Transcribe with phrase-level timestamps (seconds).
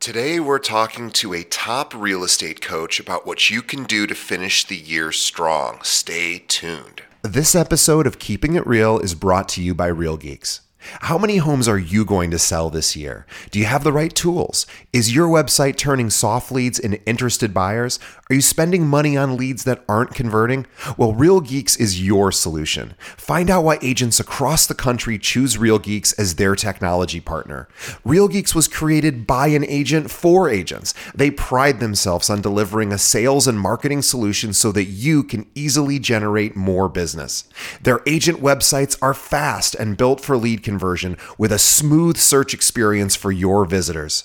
[0.00, 4.14] Today, we're talking to a top real estate coach about what you can do to
[4.14, 5.80] finish the year strong.
[5.82, 7.02] Stay tuned.
[7.20, 10.62] This episode of Keeping It Real is brought to you by Real Geeks.
[10.80, 13.26] How many homes are you going to sell this year?
[13.50, 14.66] Do you have the right tools?
[14.92, 17.98] Is your website turning soft leads into interested buyers?
[18.30, 20.66] Are you spending money on leads that aren't converting?
[20.96, 22.94] Well, Real Geeks is your solution.
[23.16, 27.68] Find out why agents across the country choose Real Geeks as their technology partner.
[28.04, 30.94] Real Geeks was created by an agent for agents.
[31.14, 35.98] They pride themselves on delivering a sales and marketing solution so that you can easily
[35.98, 37.44] generate more business.
[37.82, 43.16] Their agent websites are fast and built for lead conversion with a smooth search experience
[43.16, 44.24] for your visitors.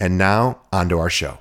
[0.00, 1.38] And now, on to our show.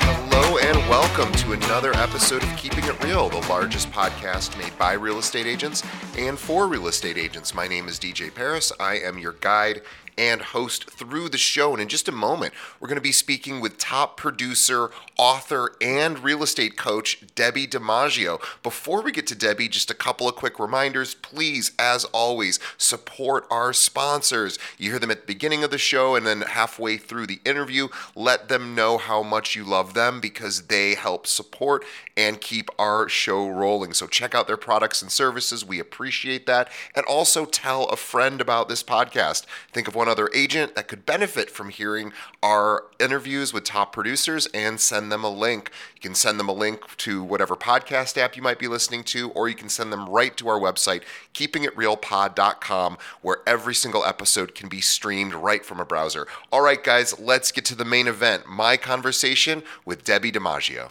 [0.00, 4.94] Hello and welcome to another episode of Keeping It Real, the largest podcast made by
[4.94, 5.82] real estate agents
[6.16, 7.54] and for real estate agents.
[7.54, 8.72] My name is DJ Paris.
[8.80, 9.82] I am your guide
[10.16, 11.72] and host through the show.
[11.72, 16.18] And in just a moment, we're going to be speaking with top producer, author, and
[16.18, 18.40] real estate coach, Debbi DiMaggio.
[18.62, 21.14] Before we get to Debbi, just a couple of quick reminders.
[21.14, 24.58] Please, as always, support our sponsors.
[24.78, 27.88] You hear them at the beginning of the show and then halfway through the interview.
[28.14, 31.84] Let them know how much you love them because they help support
[32.16, 33.92] and keep our show rolling.
[33.94, 35.64] So check out their products and services.
[35.64, 36.68] We appreciate that.
[36.94, 39.46] And also tell a friend about this podcast.
[39.72, 44.48] Think of one other agent that could benefit from hearing our interviews with top producers
[44.52, 45.70] and send them a link.
[45.94, 49.30] You can send them a link to whatever podcast app you might be listening to,
[49.30, 51.02] or you can send them right to our website,
[51.34, 56.26] keepingitrealpod.com, where every single episode can be streamed right from a browser.
[56.50, 60.90] All right, guys, let's get to the main event my conversation with Debbi DiMaggio.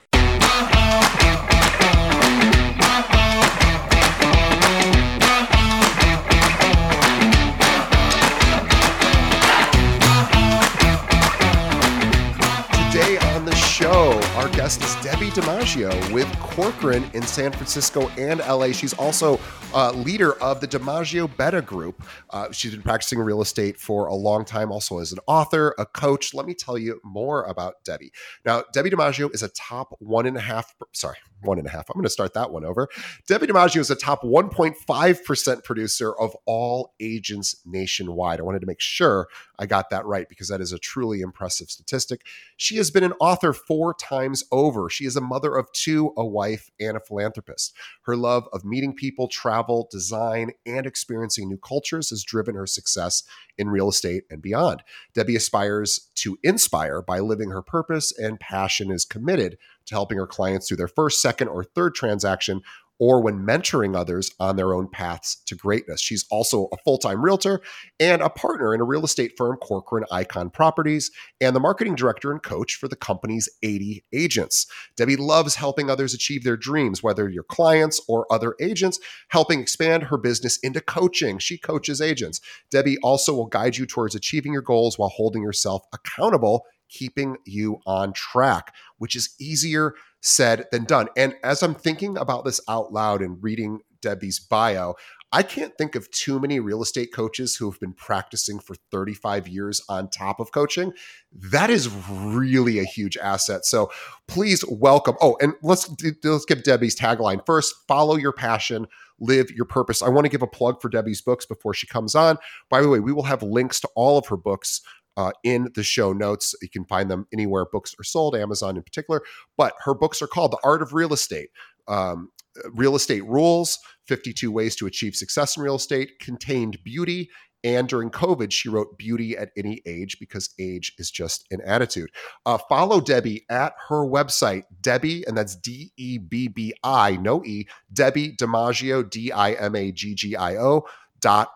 [13.81, 18.71] Show, our guest is Debbi DiMaggio with Corcoran in San Francisco and LA.
[18.71, 19.39] She's also
[19.71, 22.03] uh, leader of the DiMaggio Betta Group.
[22.31, 25.85] Uh, she's been practicing real estate for a long time, also as an author, a
[25.85, 26.33] coach.
[26.33, 28.09] Let me tell you more about Debbi.
[28.43, 31.89] Now, Debbi DiMaggio is a top one and a half, sorry, one and a half.
[31.89, 32.87] I'm going to start that one over.
[33.29, 38.39] Debbi DiMaggio is a top 1.5% producer of all agents nationwide.
[38.39, 39.27] I wanted to make sure
[39.59, 42.25] I got that right because that is a truly impressive statistic.
[42.57, 44.89] She has been an author four times over.
[44.89, 47.73] She is a mother of two, a wife, and a philanthropist.
[48.03, 53.23] Her love of meeting people, travel, design, and experiencing new cultures has driven her success
[53.57, 54.83] in real estate and beyond.
[55.13, 60.27] Debbi aspires to inspire by living her purpose, and passion is committed to helping her
[60.27, 62.61] clients through their first, second, or third transaction
[63.01, 65.99] or when mentoring others on their own paths to greatness.
[65.99, 67.59] She's also a full time realtor
[67.99, 71.09] and a partner in a real estate firm, Corcoran Icon Properties,
[71.41, 74.67] and the marketing director and coach for the company's 80 agents.
[74.97, 80.03] Debbi loves helping others achieve their dreams, whether your clients or other agents, helping expand
[80.03, 81.39] her business into coaching.
[81.39, 82.39] She coaches agents.
[82.71, 87.79] Debbi also will guide you towards achieving your goals while holding yourself accountable keeping you
[87.87, 91.07] on track, which is easier said than done.
[91.17, 94.95] And as I'm thinking about this out loud and reading Debbi's bio,
[95.33, 99.47] I can't think of too many real estate coaches who have been practicing for 35
[99.47, 100.91] years on top of coaching.
[101.31, 103.65] That is really a huge asset.
[103.65, 103.91] So
[104.27, 105.15] please welcome.
[105.21, 105.89] Oh, and let's
[106.23, 107.73] let's give Debbi's tagline first.
[107.87, 108.87] Follow your passion,
[109.21, 110.01] live your purpose.
[110.01, 112.37] I want to give a plug for Debbi's books before she comes on.
[112.69, 114.81] By the way, we will have links to all of her books
[115.17, 116.55] uh, in the show notes.
[116.61, 119.21] You can find them anywhere books are sold, Amazon in particular.
[119.57, 121.49] But her books are called The Art of Real Estate.
[121.87, 122.29] Um,
[122.73, 127.29] real Estate Rules 52 Ways to Achieve Success in Real Estate, Contained Beauty.
[127.63, 132.09] And during COVID, she wrote Beauty at Any Age because age is just an attitude.
[132.43, 137.43] Uh, follow Debbi at her website, Debbi, and that's D E B B I, no
[137.45, 140.85] E, Debbi DiMaggio, D I M A G G I O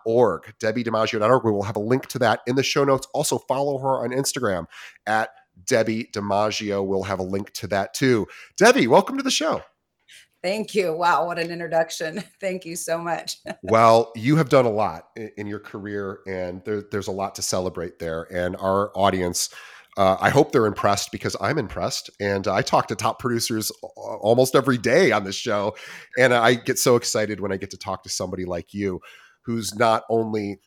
[0.05, 1.43] org, DebbiDiMaggio.org.
[1.43, 3.07] We will have a link to that in the show notes.
[3.13, 4.65] Also, follow her on Instagram
[5.05, 5.29] at
[5.63, 6.85] Debbi DiMaggio.
[6.85, 8.27] We'll have a link to that too.
[8.59, 9.61] Debbi, welcome to the show.
[10.45, 10.93] Thank you.
[10.93, 12.23] Wow, what an introduction.
[12.39, 13.37] Thank you so much.
[13.63, 15.07] well, you have done a lot
[15.37, 18.27] in, your career, and there, there's a lot to celebrate there.
[18.31, 19.49] And our audience,
[19.97, 22.11] uh, I hope they're impressed because I'm impressed.
[22.19, 25.75] And I talk to top producers almost every day on this show.
[26.19, 29.01] And I get so excited when I get to talk to somebody like you
[29.45, 30.59] who's not only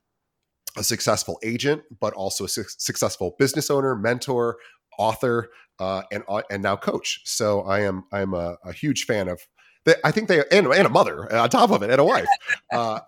[0.77, 4.57] a successful agent, but also a su- successful business owner, mentor,
[4.99, 7.21] author, uh, and uh, and now coach.
[7.25, 9.41] So I am I'm a, a huge fan of
[10.05, 12.29] I think they and, and a mother on top of it and a wife.
[12.73, 13.01] Uh,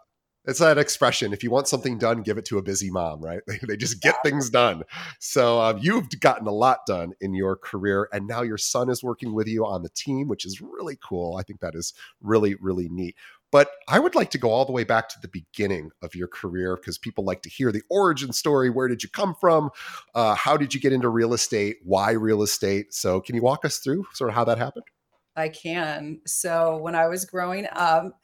[0.46, 3.40] it's that expression if you want something done give it to a busy mom right?
[3.46, 4.84] They, they just get things done.
[5.19, 9.02] So um, you've gotten a lot done in your career and now your son is
[9.02, 11.37] working with you on the team which is really cool.
[11.37, 11.93] I think that is
[12.23, 13.16] really really neat
[13.50, 16.29] but i would like to go all the way back to the beginning of your
[16.29, 19.70] career because people like to hear the origin story where did you come from
[20.14, 23.64] uh, how did you get into real estate why real estate so can you walk
[23.64, 24.85] us through sort of how that happened
[25.37, 26.20] I can.
[26.26, 28.19] So when I was growing up,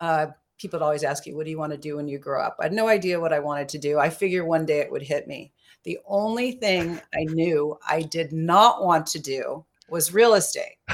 [0.00, 2.42] uh, people would always ask you, "What do you want to do when you grow
[2.42, 3.98] up?" I had no idea what I wanted to do.
[3.98, 5.52] I figured one day it would hit me.
[5.84, 10.76] The only thing I knew I did not want to do was real estate.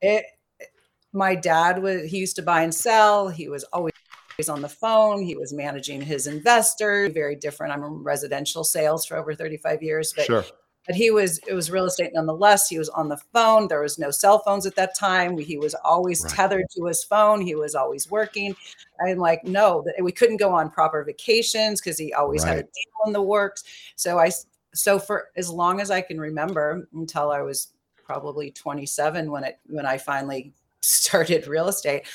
[0.00, 0.24] it,
[1.12, 3.28] my dad was he used to buy and sell.
[3.28, 3.92] He was always
[4.48, 5.22] on the phone.
[5.22, 7.12] He was managing his investors.
[7.12, 7.72] Very different.
[7.72, 10.44] I'm in residential sales for over 35 years, but sure
[10.88, 13.98] but he was it was real estate nonetheless he was on the phone there was
[13.98, 16.32] no cell phones at that time he was always right.
[16.32, 18.56] tethered to his phone he was always working
[19.06, 22.48] i'm like no we couldn't go on proper vacations because he always right.
[22.48, 23.62] had a deal in the works
[23.94, 24.30] so i
[24.74, 27.68] so for as long as i can remember until i was
[28.02, 32.06] probably 27 when it when i finally started real estate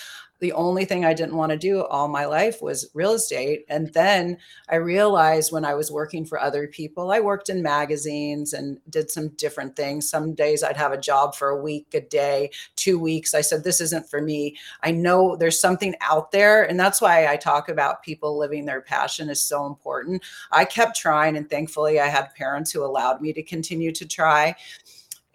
[0.44, 3.64] the only thing I didn't want to do all my life was real estate.
[3.70, 4.38] And then
[4.68, 9.10] I realized when I was working for other people, I worked in magazines and did
[9.10, 10.10] some different things.
[10.10, 13.34] Some days I'd have a job for a week, a day, two weeks.
[13.34, 14.58] I said, This isn't for me.
[14.82, 16.64] I know there's something out there.
[16.64, 20.22] And that's why I talk about people living their passion is so important.
[20.52, 24.58] I kept trying, and thankfully, I had parents who allowed me to continue to try.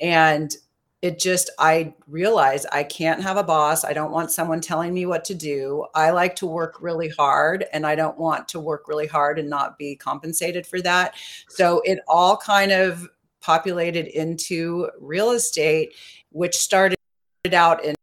[0.01, 0.55] And
[1.01, 3.85] it just i realize i can't have a boss.
[3.85, 5.87] I don't want someone telling me what to do.
[5.95, 9.49] I like to work really hard and i don't want to work really hard and
[9.49, 11.15] not be compensated for that.
[11.49, 13.09] So it all kind of
[13.41, 15.95] populated into real estate
[16.31, 16.97] which started
[17.53, 17.95] out in,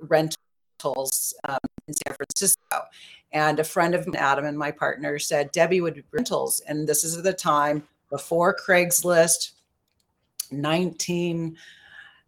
[0.00, 2.84] rentals um, in san francisco.
[3.32, 6.60] And a friend of adam and my partner said debbi would rentals.
[6.66, 9.52] And this is the time before craigslist
[10.50, 11.56] 19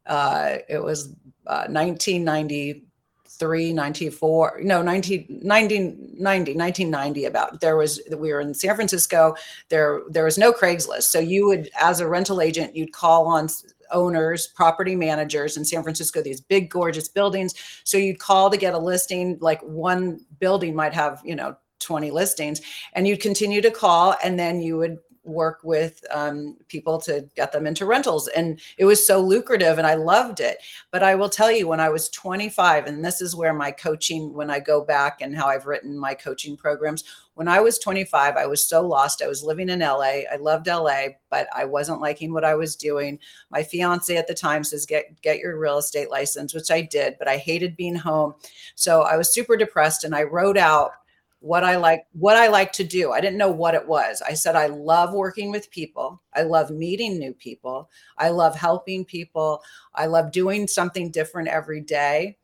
[0.07, 1.09] uh, it was
[1.47, 7.61] uh, 1993, 94, no, 19, 1990, 1990 about.
[7.61, 9.35] There was, we were in San Francisco.
[9.69, 11.05] There, there was no Craigslist.
[11.05, 13.49] So you would, as a rental agent, you'd call on
[13.93, 17.55] owners, property managers in San Francisco, these big, gorgeous buildings.
[17.85, 22.11] So you'd call to get a listing, like one building might have, you know, 20
[22.11, 22.61] listings,
[22.93, 27.53] and you'd continue to call, and then you would work with um, people to get
[27.53, 28.29] them into rentals.
[28.29, 30.59] And it was so lucrative and I loved it.
[30.91, 34.33] But I will tell you, when I was 25, and this is where my coaching,
[34.33, 38.37] when I go back and how I've written my coaching programs, when I was 25,
[38.37, 39.23] I was so lost.
[39.23, 40.23] I was living in LA.
[40.31, 43.19] I loved LA, but I wasn't liking what I was doing.
[43.51, 47.17] My fiance at the time says, get, get your real estate license, which I did,
[47.19, 48.35] but I hated being home.
[48.75, 50.93] So I was super depressed and I wrote out
[51.41, 53.13] what I like what I like to do.
[53.13, 54.23] I didn't know what it was.
[54.23, 56.23] I said I love working with people.
[56.35, 57.91] I love meeting new people.
[58.19, 59.63] I love helping people.
[59.95, 62.37] I love doing something different every day.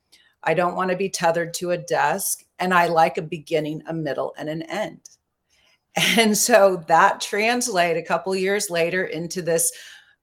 [0.43, 3.93] I don't want to be tethered to a desk and I like a beginning, a
[3.93, 5.01] middle and an end.
[6.19, 9.73] And so that translate a couple years later into this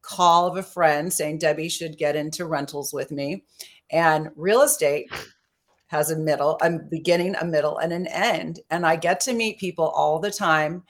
[0.03, 3.43] call of a friend saying Debbi should get into rentals with me.
[3.89, 5.09] And real estate
[5.93, 8.59] has a middle, a beginning, a middle, and an end.
[8.71, 10.83] And I get to meet people all the time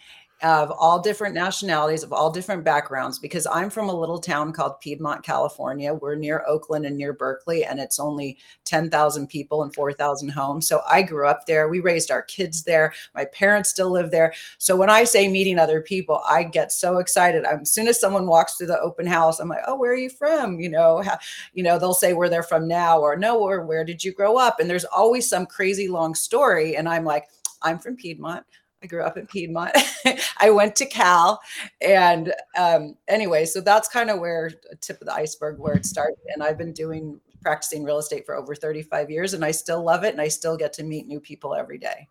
[0.44, 4.80] of all different nationalities, of all different backgrounds, because I'm from a little town called
[4.82, 5.94] Piedmont, California.
[5.94, 10.68] We're near Oakland and near Berkeley, and it's only 10,000 people and 4,000 homes.
[10.68, 11.70] So I grew up there.
[11.70, 12.94] We raised our kids there.
[13.16, 14.34] My parents still live there.
[14.58, 17.46] So when I say meeting other people, I get so excited.
[17.46, 20.10] as soon as someone walks through the open house, I'm like, oh, where are you
[20.10, 20.60] from?
[20.60, 21.18] You know, how,
[21.54, 24.38] you know, they'll say where they're from now, or no, or where did you grow
[24.38, 24.60] up?
[24.60, 26.76] And there's always some crazy long story.
[26.76, 27.28] And I'm like,
[27.62, 28.46] I'm from Piedmont.
[28.84, 29.76] I grew up in Piedmont.
[30.38, 31.42] I went to Cal.
[31.82, 36.18] And um, anyway, so that's kind of where tip of the iceberg where it started.
[36.34, 40.04] And I've been doing practicing real estate for over 35 years and I still love
[40.04, 42.08] it and I still get to meet new people every day.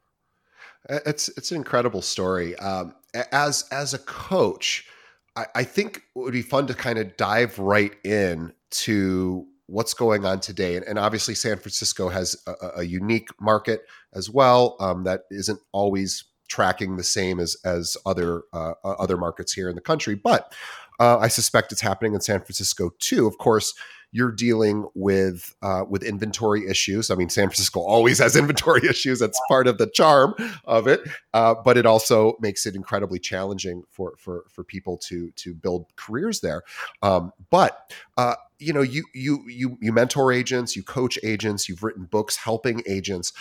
[0.89, 2.57] It's it's an incredible story.
[2.57, 2.95] Um,
[3.31, 4.89] as as a coach,
[5.37, 9.95] I, I think it would be fun to kind of dive right in to what's
[9.95, 10.75] going on today.
[10.75, 15.61] And, and obviously, San Francisco has a, a unique market as well um, that isn't
[15.71, 20.15] always tracking the same as as other uh, other markets here in the country.
[20.15, 20.55] But
[21.01, 23.27] uh, I suspect it's happening in San Francisco too.
[23.27, 23.73] Of course,
[24.13, 27.11] you're dealing with uh, with inventory issues.
[27.11, 29.19] I mean, San Francisco always has inventory issues.
[29.19, 30.35] That's part of the charm
[30.67, 31.01] of it.
[31.33, 35.87] Uh, but it also makes it incredibly challenging for for for people to to build
[35.97, 36.63] careers there.
[37.01, 41.83] Um, but uh, you know, you you you you mentor agents, you coach agents, you've
[41.83, 43.33] written books helping agents.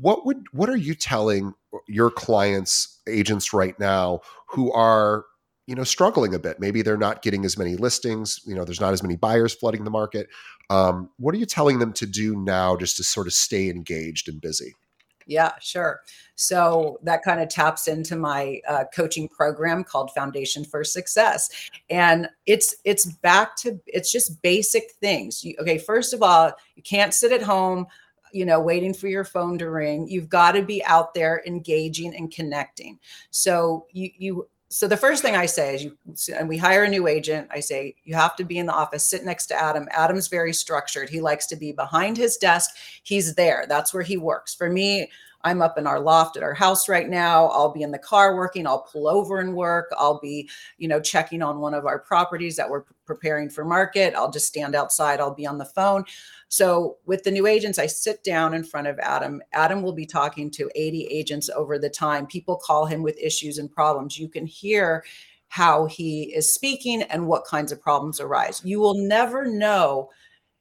[0.00, 1.54] What would what are you telling
[1.86, 5.24] your clients, agents right now who are
[5.66, 6.58] you know struggling a bit?
[6.58, 9.84] Maybe they're not getting as many listings you know there's not as many buyers flooding
[9.84, 10.28] the market.
[10.70, 14.28] Um, what are you telling them to do now just to sort of stay engaged
[14.28, 14.74] and busy?
[15.26, 16.00] Yeah sure.
[16.34, 21.48] So that kind of taps into my uh, coaching program called foundation for success.
[21.88, 25.44] And it's it's back to it's just basic things.
[25.44, 27.86] You, okay first of all you can't sit at home
[28.32, 32.14] you know waiting for your phone to ring you've got to be out there engaging
[32.14, 32.98] and connecting
[33.30, 35.96] so you you so the first thing I say is you
[36.36, 37.48] and we hire a new agent.
[37.50, 39.88] I say you have to be in the office, sit next to Adam.
[39.90, 41.10] Adam's very structured.
[41.10, 42.70] He likes to be behind his desk.
[43.02, 43.66] He's there.
[43.68, 44.54] That's where he works.
[44.54, 45.10] For me,
[45.42, 47.46] I'm up in our loft at our house right now.
[47.46, 48.66] I'll be in the car working.
[48.66, 49.88] I'll pull over and work.
[49.96, 54.14] I'll be, you know, checking on one of our properties that we're preparing for market.
[54.14, 55.20] I'll just stand outside.
[55.20, 56.04] I'll be on the phone.
[56.48, 59.40] So with the new agents, I sit down in front of Adam.
[59.52, 62.26] Adam will be talking to 80 agents over the time.
[62.26, 64.18] People call him with issues and problems.
[64.18, 65.04] You can hear
[65.48, 68.62] how he is speaking and what kinds of problems arise.
[68.64, 70.10] You will never know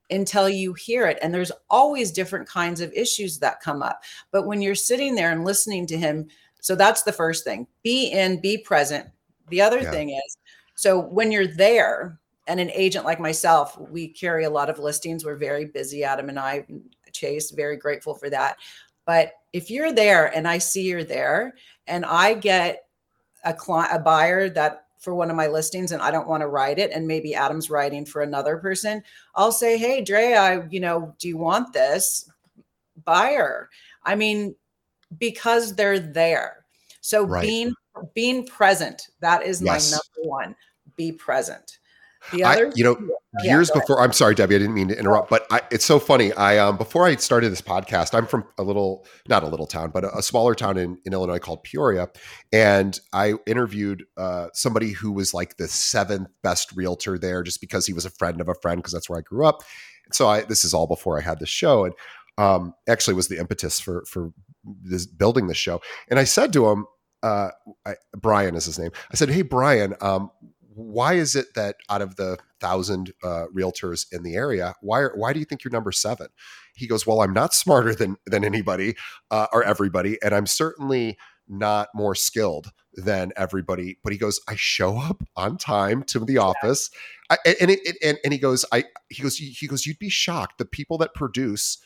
[0.09, 1.19] until you hear it.
[1.21, 4.03] And there's always different kinds of issues that come up.
[4.31, 6.27] But when you're sitting there and listening to him,
[6.61, 9.07] so that's the first thing be in, be present.
[9.49, 9.91] The other yeah.
[9.91, 10.37] thing is,
[10.75, 15.23] so when you're there, and an agent like myself, we carry a lot of listings.
[15.23, 16.65] We're very busy, Adam and I,
[17.13, 18.57] Chase, very grateful for that.
[19.05, 21.53] But if you're there and I see you're there
[21.85, 22.85] and I get
[23.45, 26.47] a client, a buyer that for one of my listings and I don't want to
[26.47, 29.01] write it and maybe Adam's writing for another person,
[29.35, 32.29] I'll say, "Hey, Dre, I, you know, do you want this
[33.05, 33.69] buyer?"
[34.03, 34.55] I mean,
[35.17, 36.65] because they're there.
[37.01, 37.41] So right.
[37.41, 37.73] being
[38.13, 39.91] being present, that is yes.
[39.91, 40.55] my number one.
[40.95, 41.78] Be present.
[42.31, 42.97] The other, I, you know,
[43.43, 44.01] yeah, years before.
[44.01, 44.55] I'm sorry, Debbi.
[44.55, 46.33] I didn't mean to interrupt, but I, it's so funny.
[46.33, 49.91] I um before I started this podcast, I'm from a little, not a little town,
[49.91, 52.09] but a, a smaller town in, in Illinois called Peoria,
[52.51, 57.85] and I interviewed uh, somebody who was like the seventh best realtor there, just because
[57.85, 59.63] he was a friend of a friend, because that's where I grew up.
[60.05, 61.93] And so I this is all before I had this show, and
[62.37, 64.31] um actually was the impetus for for
[64.83, 65.81] this building this show.
[66.09, 66.85] And I said to him,
[67.23, 67.49] uh,
[67.85, 68.91] I, Brian is his name.
[69.11, 70.31] I said, "Hey, Brian, um,
[70.79, 75.13] why is it that out of the thousand uh, realtors in the area, why are,
[75.15, 76.27] why do you think you're number seven?
[76.75, 78.95] He goes, well, I'm not smarter than than anybody
[79.29, 81.17] uh, or everybody, and I'm certainly
[81.47, 83.97] not more skilled than everybody.
[84.03, 86.89] But he goes, I show up on time to the office,
[87.29, 90.09] I, and it, it, and and he goes, I he goes he goes, you'd be
[90.09, 91.77] shocked the people that produce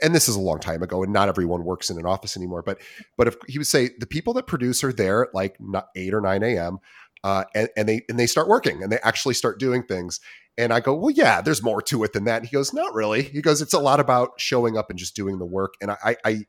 [0.00, 2.62] and this is a long time ago and not everyone works in an office anymore
[2.62, 2.80] but
[3.16, 5.56] but if he would say the people that produce are there at like
[5.96, 6.78] 8 or 9 a.m
[7.24, 10.20] uh, and, and they and they start working and they actually start doing things.
[10.58, 12.38] And I go, well, yeah, there's more to it than that.
[12.38, 13.22] And he goes, not really.
[13.22, 15.74] He goes, it's a lot about showing up and just doing the work.
[15.80, 16.44] And I, I,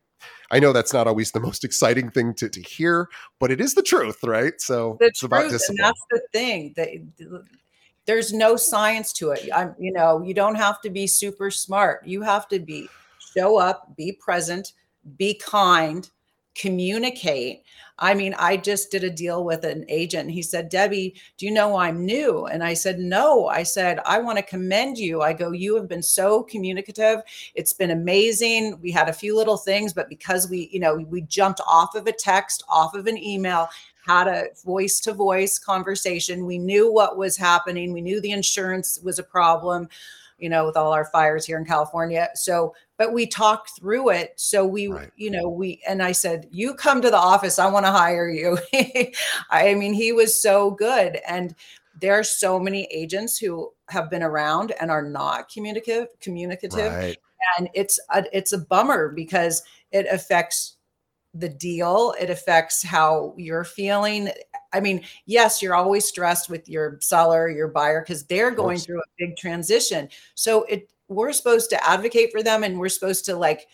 [0.51, 3.07] I know that's not always the most exciting thing to, to hear,
[3.39, 4.59] but it is the truth, right?
[4.59, 5.77] So the it's truth, about discipline.
[5.79, 6.89] And that's the thing that
[8.05, 9.47] there's no science to it.
[9.55, 12.05] I'm, you know, you don't have to be super smart.
[12.05, 12.89] You have to be
[13.35, 14.73] show up, be present,
[15.17, 16.09] be kind,
[16.55, 17.63] communicate.
[17.99, 20.31] I mean, I just did a deal with an agent.
[20.31, 22.45] he said, Debbi, do you know I'm new?
[22.47, 23.47] And I said, No.
[23.47, 25.21] I said, I want to commend you.
[25.21, 27.21] I go, You have been so communicative.
[27.55, 28.79] It's been amazing.
[28.81, 32.07] We had a few little things, but because we, you know, we jumped off of
[32.07, 33.69] a text, off of an email,
[34.05, 36.45] had a voice to voice conversation.
[36.45, 37.93] We knew what was happening.
[37.93, 39.87] We knew the insurance was a problem
[40.37, 42.29] you know, with all our fires here in California.
[42.35, 44.33] So, but we talked through it.
[44.35, 45.11] So we, right.
[45.15, 47.59] you know, we, and I said, you come to the office.
[47.59, 48.57] I want to hire you.
[49.49, 51.19] I mean, he was so good.
[51.27, 51.55] And
[51.99, 56.93] there are so many agents who have been around and are not communicative, communicative.
[56.93, 57.17] Right.
[57.57, 60.77] And it's a, it's a bummer because it affects
[61.33, 62.13] the deal.
[62.19, 64.29] It affects how you're feeling.
[64.73, 68.99] I mean, yes, you're always stressed with your seller, your buyer, because they're going through
[68.99, 70.09] a big transition.
[70.35, 73.67] So it we're supposed to advocate for them and we're supposed to like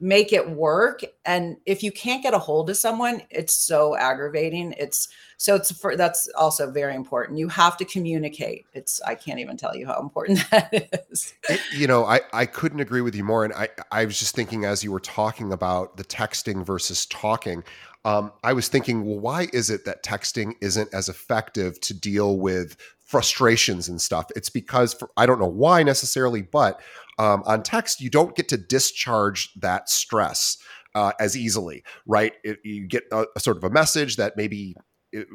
[0.00, 1.02] make it work.
[1.24, 4.72] And if you can't get a hold of someone it's so aggravating.
[4.78, 7.38] It's so it's for that's also very important.
[7.38, 8.66] You have to communicate.
[8.74, 11.34] It's i can't even tell you how important that is.
[11.74, 14.64] You know i i couldn't agree with you more and i i was just thinking
[14.64, 17.64] as you were talking about the texting versus talking
[18.04, 22.38] um, i was thinking well why is it that texting isn't as effective to deal
[22.38, 26.80] with frustrations and stuff it's because for, i don't know why necessarily but
[27.18, 30.56] um, on text, you don't get to discharge that stress
[30.94, 32.32] uh, as easily, right?
[32.44, 34.76] It, you get a, a, sort of a message that maybe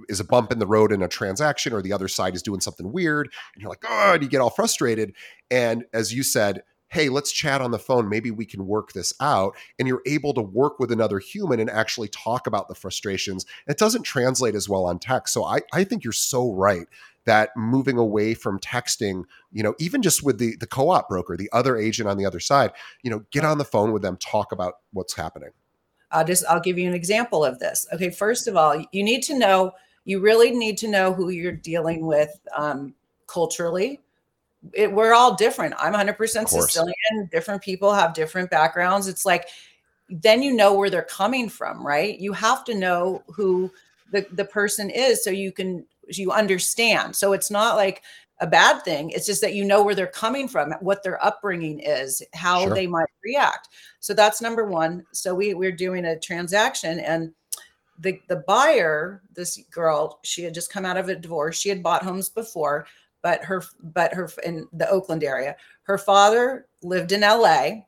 [0.08, 2.62] is a bump in the road in a transaction, or the other side is doing
[2.62, 5.14] something weird, and you're like, oh, and you get all frustrated.
[5.52, 6.62] And as you said,
[6.94, 8.08] hey, let's chat on the phone.
[8.08, 9.56] Maybe we can work this out.
[9.80, 13.46] And you're able to work with another human and actually talk about the frustrations.
[13.68, 15.34] It doesn't translate as well on text.
[15.34, 16.88] So I, I think you're so right
[17.26, 21.50] that moving away from texting, you know, even just with the the co-op broker, the
[21.52, 22.72] other agent on the other side,
[23.02, 25.50] you know, get on the phone with them, talk about what's happening.
[26.12, 27.88] I'll just I'll give you an example of this.
[27.94, 29.72] Okay, first of all, you need to know
[30.06, 32.94] you really need to know who you're dealing with um,
[33.26, 34.02] culturally.
[34.72, 35.74] It, we're all different.
[35.78, 36.18] I'm 100%
[36.48, 37.30] Sicilian.
[37.32, 39.08] Different people have different backgrounds.
[39.08, 39.48] It's like
[40.10, 42.20] then you know where they're coming from, right?
[42.20, 43.72] You have to know who
[44.12, 47.16] the the person is so you can you understand.
[47.16, 48.04] So it's not like
[48.40, 49.10] a bad thing.
[49.12, 52.74] It's just that you know where they're coming from, what their upbringing is, how sure.
[52.74, 53.70] they might react.
[54.00, 55.06] So that's number one.
[55.12, 57.34] So we we're doing a transaction and
[58.00, 61.60] the the buyer, this girl, she had just come out of a divorce.
[61.60, 62.86] She had bought homes before,
[63.24, 65.56] but her but her in the Oakland area.
[65.84, 67.86] Her father lived in LA,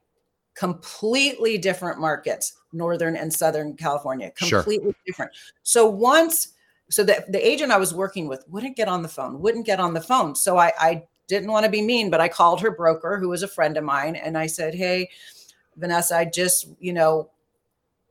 [0.56, 5.02] completely different markets, northern and southern California, completely sure.
[5.06, 5.32] different.
[5.62, 6.54] So once
[6.90, 9.80] so the, the agent I was working with wouldn't get on the phone, wouldn't get
[9.80, 10.36] on the phone.
[10.36, 13.44] So I, I didn't want to be mean, but I called her broker, who was
[13.44, 15.10] a friend of mine, and I said, Hey,
[15.78, 17.32] Vanessa, I just, you know,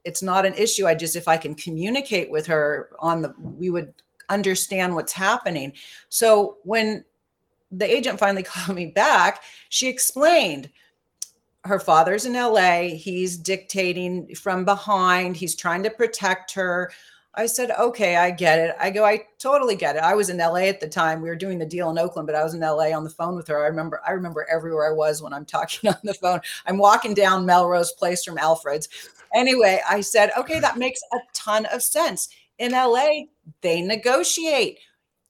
[0.05, 0.87] it's not an issue.
[0.87, 3.95] I just, if I can communicate with her on the, we would
[4.29, 5.73] understand what's happening.
[6.09, 7.05] So when
[7.79, 10.71] the agent finally called me back, she explained
[11.65, 12.95] her father's in LA.
[12.95, 16.91] He's dictating from behind, he's trying to protect her.
[17.37, 18.77] I said, okay, I get it.
[18.79, 20.03] I go, I totally get it.
[20.03, 21.21] I was in LA at the time.
[21.21, 23.35] We were doing the deal in Oakland, but I was in LA on the phone
[23.35, 23.65] with her.
[23.65, 26.41] I remember, I remember everywhere I was when I'm talking on the phone.
[26.67, 28.89] I'm walking down Melrose Place from Alfred's.
[29.35, 32.29] Anyway, I said, okay, that makes a ton of sense.
[32.59, 33.23] In LA,
[33.63, 34.79] they negotiate.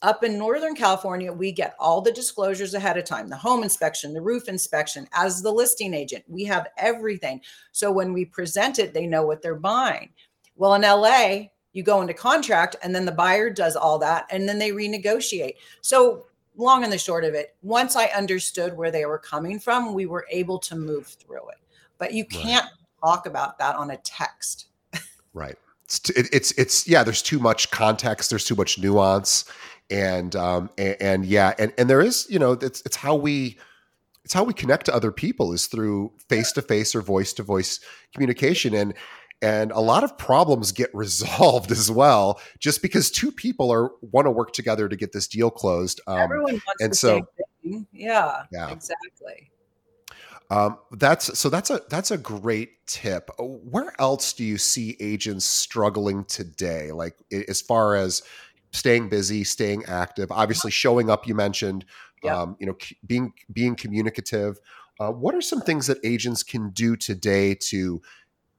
[0.05, 4.13] Up in Northern California, we get all the disclosures ahead of time the home inspection,
[4.13, 5.09] the roof inspection.
[5.15, 7.41] As the listing agent, we have everything.
[7.73, 10.11] So when we present it, they know what they're buying.
[10.57, 14.47] Well, in LA, you go into contract and then the buyer does all that and
[14.47, 15.55] then they renegotiate.
[15.81, 19.95] So, long and the short of it, once I understood where they were coming from,
[19.95, 21.59] we were able to move through it.
[21.97, 22.73] But you can't right.
[23.03, 24.67] talk about that on a text.
[25.33, 25.57] right.
[25.87, 29.45] It's, it's, it's, yeah, there's too much context, there's too much nuance.
[29.91, 33.59] And, um, and, and yeah, and, and there is, you know, it's, it's how we,
[34.25, 37.43] it's how we connect to other people is through face to face or voice to
[37.43, 37.81] voice
[38.13, 38.75] communication.
[38.75, 38.95] And,
[39.43, 44.27] and a lot of problems get resolved as well just because two people are want
[44.27, 47.27] to work together to get this deal closed um, everyone wants and so
[47.93, 48.71] yeah, yeah.
[48.71, 49.51] exactly.
[50.51, 53.31] Um, that's so that's a that's a great tip.
[53.39, 56.93] Where else do you see agents struggling today?
[56.93, 57.17] Like
[57.49, 58.23] as far as
[58.75, 61.85] staying busy staying active obviously showing up you mentioned
[62.29, 64.59] um, you know being being communicative
[65.01, 68.01] uh, what are some things that agents can do today to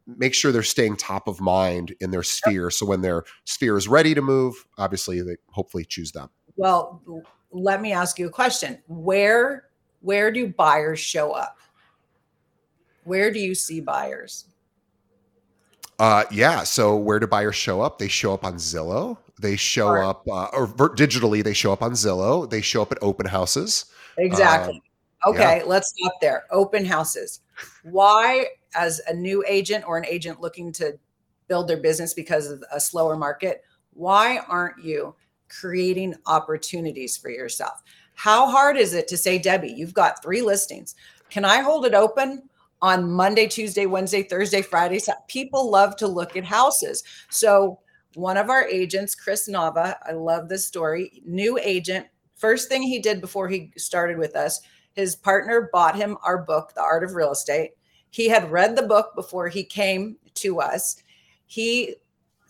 [0.08, 2.70] make sure they're staying top of mind in their sphere.
[2.70, 6.30] So when their sphere is ready to move, obviously they hopefully choose them.
[6.56, 7.02] Well,
[7.52, 8.80] let me ask you a question.
[8.88, 9.70] Where
[10.02, 11.58] where do buyers show up?
[13.04, 14.46] Where do you see buyers?
[15.98, 16.64] Uh, yeah.
[16.64, 17.98] So where do buyers show up?
[17.98, 19.18] They show up on Zillow.
[19.40, 22.50] They show up, uh, or digitally, they show up on Zillow.
[22.50, 23.86] They show up at open houses.
[24.18, 24.82] Exactly.
[25.26, 25.64] Um, okay, yeah.
[25.66, 26.46] let's stop there.
[26.52, 27.42] Open houses.
[27.84, 30.98] Why as a new agent or an agent looking to
[31.48, 35.16] build their business because of a slower market, why aren't you
[35.50, 37.82] creating opportunities for yourself?
[38.14, 40.96] How hard is it to say, Debbi, you've got three listings.
[41.30, 42.50] Can I hold it open
[42.82, 45.00] on Monday, Tuesday, Wednesday, Thursday, Friday?
[45.28, 47.04] People love to look at houses.
[47.30, 47.80] So,
[48.16, 52.08] one of our agents, Chris Nava, I love this story, new agent.
[52.36, 54.62] First thing he did before he started with us,
[54.94, 57.72] his partner bought him our book, The Art of Real Estate.
[58.10, 61.04] He had read the book before he came to us.
[61.46, 61.96] He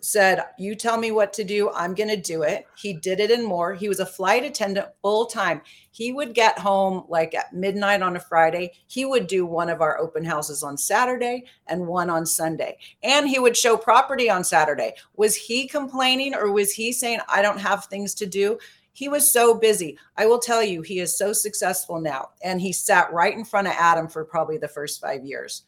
[0.05, 1.71] said, You tell me what to do.
[1.71, 2.67] I'm going to do it.
[2.77, 3.73] He did it and more.
[3.73, 5.61] He was a flight attendant full time.
[5.91, 8.73] He would get home like at midnight on a Friday.
[8.87, 12.77] He would do one of our open houses on Saturday and one on Sunday.
[13.01, 14.93] And he would show property on Saturday.
[15.15, 18.59] Was he complaining or was he saying, I don't have things to do?
[18.93, 19.97] He was so busy.
[20.15, 22.29] I will tell you, he is so successful now.
[22.43, 25.63] And he sat right in front of Adam for probably the first five years.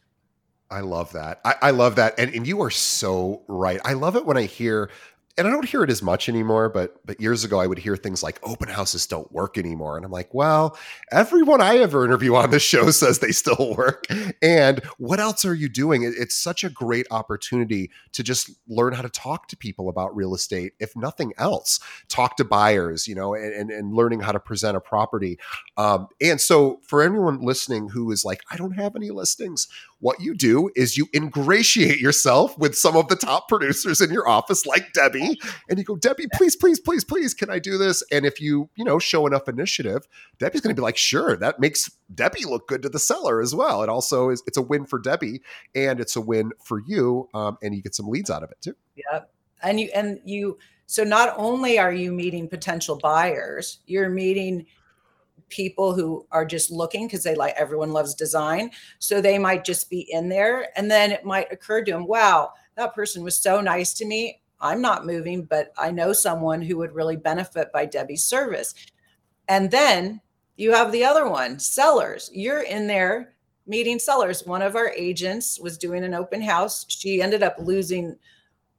[0.69, 1.39] I love that.
[1.45, 2.15] I, I love that.
[2.19, 3.79] And, and you are so right.
[3.85, 4.89] I love it when I hear
[5.37, 7.95] and I don't hear it as much anymore, but but years ago I would hear
[7.95, 9.95] things like open houses don't work anymore.
[9.95, 10.75] And I'm like, well,
[11.11, 14.07] everyone I ever interview on this show says they still work.
[14.41, 16.01] And what else are you doing?
[16.03, 20.33] It's such a great opportunity to just learn how to talk to people about real
[20.33, 21.79] estate, if nothing else.
[22.09, 25.37] Talk to buyers, you know, and, and, and learning how to present a property.
[25.77, 29.67] Um, and so for anyone listening who is like, I don't have any listings,
[29.99, 34.27] what you do is you ingratiate yourself with some of the top producers in your
[34.27, 35.35] office, like Debbi,
[35.69, 38.03] and you go, Debbi, please, please, please, please, can I do this?
[38.11, 40.07] And if you, you know, show enough initiative,
[40.39, 43.55] Debbi's going to be like, sure, that makes Debbi look good to the seller as
[43.55, 43.81] well.
[43.81, 45.39] It also is, it's a win for Debbi
[45.73, 47.27] and it's a win for you.
[47.33, 48.75] Um, and you get some leads out of it too.
[48.95, 49.21] Yeah.
[49.63, 54.67] And you, and you, so not only are you meeting potential buyers, you're meeting
[55.49, 58.71] people who are just looking because they like everyone loves design.
[58.99, 60.69] So they might just be in there.
[60.77, 64.41] And then it might occur to them, wow, that person was so nice to me.
[64.59, 68.73] I'm not moving, but I know someone who would really benefit by Debbi's service.
[69.47, 70.21] And then
[70.55, 72.29] you have the other one, sellers.
[72.33, 73.33] You're in there
[73.67, 74.45] meeting sellers.
[74.45, 76.85] One of our agents was doing an open house.
[76.87, 78.17] She ended up losing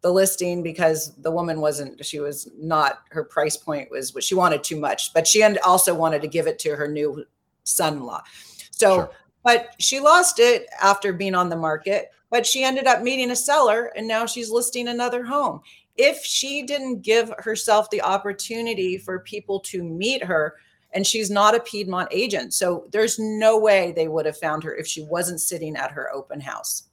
[0.00, 4.34] the listing because the woman wasn't she was not her price point was what she
[4.34, 7.24] wanted too much but she also wanted to give it to her new
[7.64, 8.22] son-in-law.
[8.70, 9.10] So sure.
[9.44, 13.36] but she lost it after being on the market but she ended up meeting a
[13.36, 15.60] seller and now she's listing another home.
[15.96, 20.54] If she didn't give herself the opportunity for people to meet her
[20.92, 24.74] and she's not a piedmont agent so there's no way they would have found her
[24.74, 26.87] if she wasn't sitting at her open house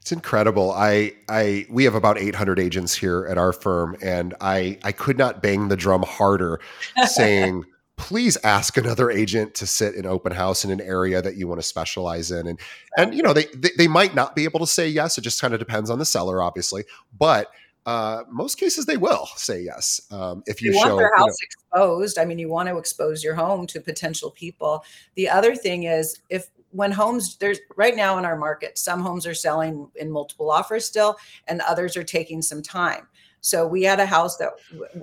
[0.00, 0.72] it's incredible.
[0.72, 5.18] I I we have about 800 agents here at our firm and I I could
[5.18, 6.60] not bang the drum harder
[7.06, 7.64] saying
[7.96, 11.60] please ask another agent to sit in open house in an area that you want
[11.60, 12.60] to specialize in and
[12.96, 15.40] and you know they they, they might not be able to say yes it just
[15.40, 16.84] kind of depends on the seller obviously
[17.18, 17.50] but
[17.86, 21.36] uh, most cases they will say yes um, if you, you show want their house
[21.40, 22.18] you know, exposed.
[22.18, 24.84] I mean, you want to expose your home to potential people.
[25.14, 29.26] The other thing is if when homes there's right now in our market some homes
[29.26, 33.06] are selling in multiple offers still and others are taking some time.
[33.40, 34.50] So we had a house that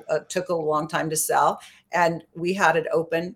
[0.09, 1.59] uh, took a long time to sell
[1.91, 3.35] and we had it open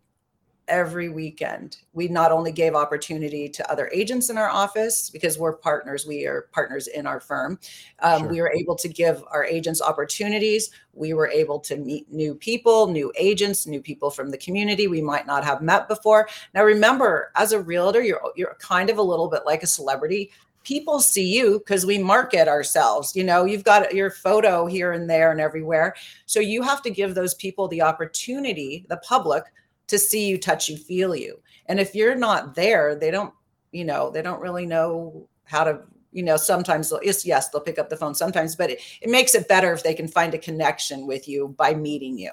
[0.69, 1.77] every weekend.
[1.93, 6.25] We not only gave opportunity to other agents in our office because we're partners, we
[6.25, 7.59] are partners in our firm.
[7.99, 8.29] Um, sure.
[8.29, 10.69] We were able to give our agents opportunities.
[10.93, 15.01] We were able to meet new people, new agents, new people from the community we
[15.01, 16.29] might not have met before.
[16.53, 20.31] Now, remember, as a realtor, you're you're kind of a little bit like a celebrity
[20.63, 25.09] people see you because we market ourselves you know you've got your photo here and
[25.09, 29.45] there and everywhere so you have to give those people the opportunity the public
[29.89, 31.39] to see you, touch you, feel you.
[31.65, 33.33] And if you're not there, they don't,
[33.71, 37.61] you know, they don't really know how to, you know, sometimes they'll, yes, yes, they'll
[37.61, 40.33] pick up the phone sometimes, but it, it makes it better if they can find
[40.33, 42.31] a connection with you by meeting you.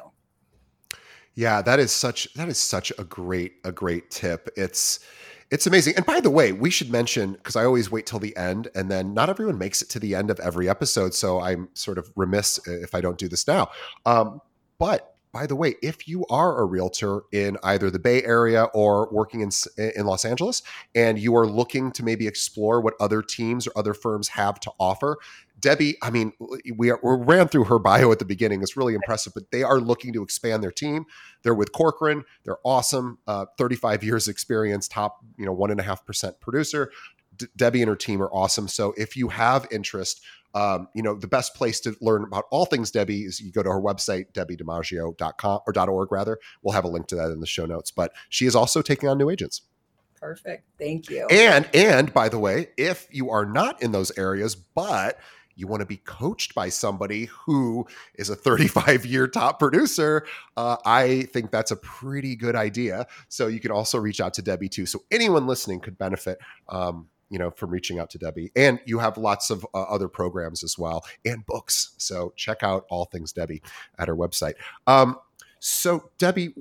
[1.35, 4.49] Yeah, that is such that is such a great a great tip.
[4.57, 5.01] It's
[5.51, 5.95] it's amazing.
[5.97, 8.90] And by the way, we should mention because I always wait till the end, and
[8.90, 11.12] then not everyone makes it to the end of every episode.
[11.12, 13.69] So I'm sort of remiss if I don't do this now.
[14.07, 14.40] Um,
[14.79, 19.07] but by the way, if you are a realtor in either the Bay Area or
[19.12, 19.51] working in,
[19.94, 20.62] in Los Angeles,
[20.94, 24.72] and you are looking to maybe explore what other teams or other firms have to
[24.81, 25.18] offer,
[25.61, 26.33] Debbi, I mean,
[26.75, 28.62] we, are, we ran through her bio at the beginning.
[28.62, 31.05] It's really impressive, but they are looking to expand their team.
[31.42, 32.25] They're with Corcoran.
[32.44, 33.18] They're awesome.
[33.27, 36.90] Uh, 35 years experience, top, you know, one and a half percent producer.
[37.37, 38.68] D- Debbi and her team are awesome.
[38.68, 40.22] So if you have interest,
[40.54, 43.62] um, you know, the best place to learn about all things Debbi is you go
[43.62, 46.38] to her website, debbidimaggio.com or .org rather.
[46.62, 47.90] We'll have a link to that in the show notes.
[47.90, 49.62] But she is also taking on new agents.
[50.18, 50.64] Perfect.
[50.78, 51.26] Thank you.
[51.30, 55.18] And and by the way, if you are not in those areas, but
[55.56, 60.76] you want to be coached by somebody who is a 35 year top producer, uh,
[60.85, 63.06] I think that's a pretty good idea.
[63.28, 64.87] So you can also reach out to Debbi too.
[64.87, 66.38] So anyone listening could benefit.
[66.68, 68.50] Um, you know, from reaching out to Debbi.
[68.54, 71.92] And you have lots of uh, other programs as well and books.
[71.96, 73.62] So check out all things Debbi
[73.98, 74.54] at her website.
[74.86, 75.16] Um,
[75.58, 76.54] so Debbi,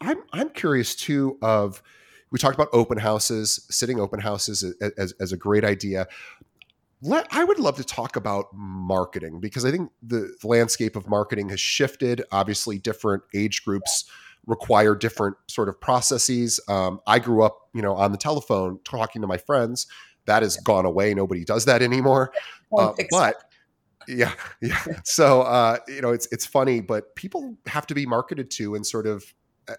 [0.00, 1.82] I'm I'm curious too of
[2.30, 6.06] we talked about open houses, sitting open houses as, as, as a great idea.
[7.02, 11.08] let, I would love to talk about marketing because I think the, the landscape of
[11.08, 12.22] marketing has shifted.
[12.32, 14.06] Obviously, different age groups
[14.46, 16.58] require different sort of processes.
[16.68, 19.86] Um, I grew up, you know, on the telephone talking to my friends.
[20.26, 21.14] That has gone away.
[21.14, 22.32] Nobody does that anymore.
[22.74, 23.34] Uh, but
[24.08, 24.32] yeah,
[24.62, 24.82] yeah.
[25.04, 28.82] So uh, you know, it's it's funny, but people have to be marketed to in
[28.82, 29.22] sort of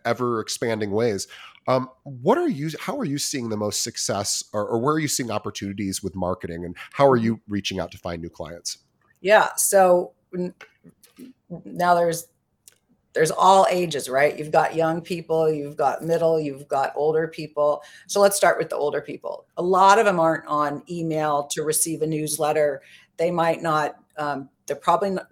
[0.06, 1.28] ever expanding ways.
[1.68, 2.70] Um, what are you?
[2.80, 6.16] How are you seeing the most success, or, or where are you seeing opportunities with
[6.16, 8.78] marketing, and how are you reaching out to find new clients?
[9.22, 9.50] Yeah.
[9.56, 10.14] So
[11.66, 12.28] now there's
[13.14, 14.38] there's all ages, right?
[14.38, 17.84] You've got young people, you've got middle, you've got older people.
[18.08, 19.46] So let's start with the older people.
[19.58, 22.82] A lot of them aren't on email to receive a newsletter.
[23.18, 23.98] They might not.
[24.18, 25.28] Um, they're probably not,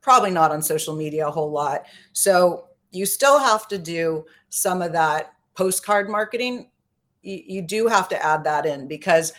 [0.00, 1.82] probably not on social media a whole lot.
[2.12, 6.70] So you still have to do some of that postcard marketing.
[7.22, 9.32] You, you do have to add that in because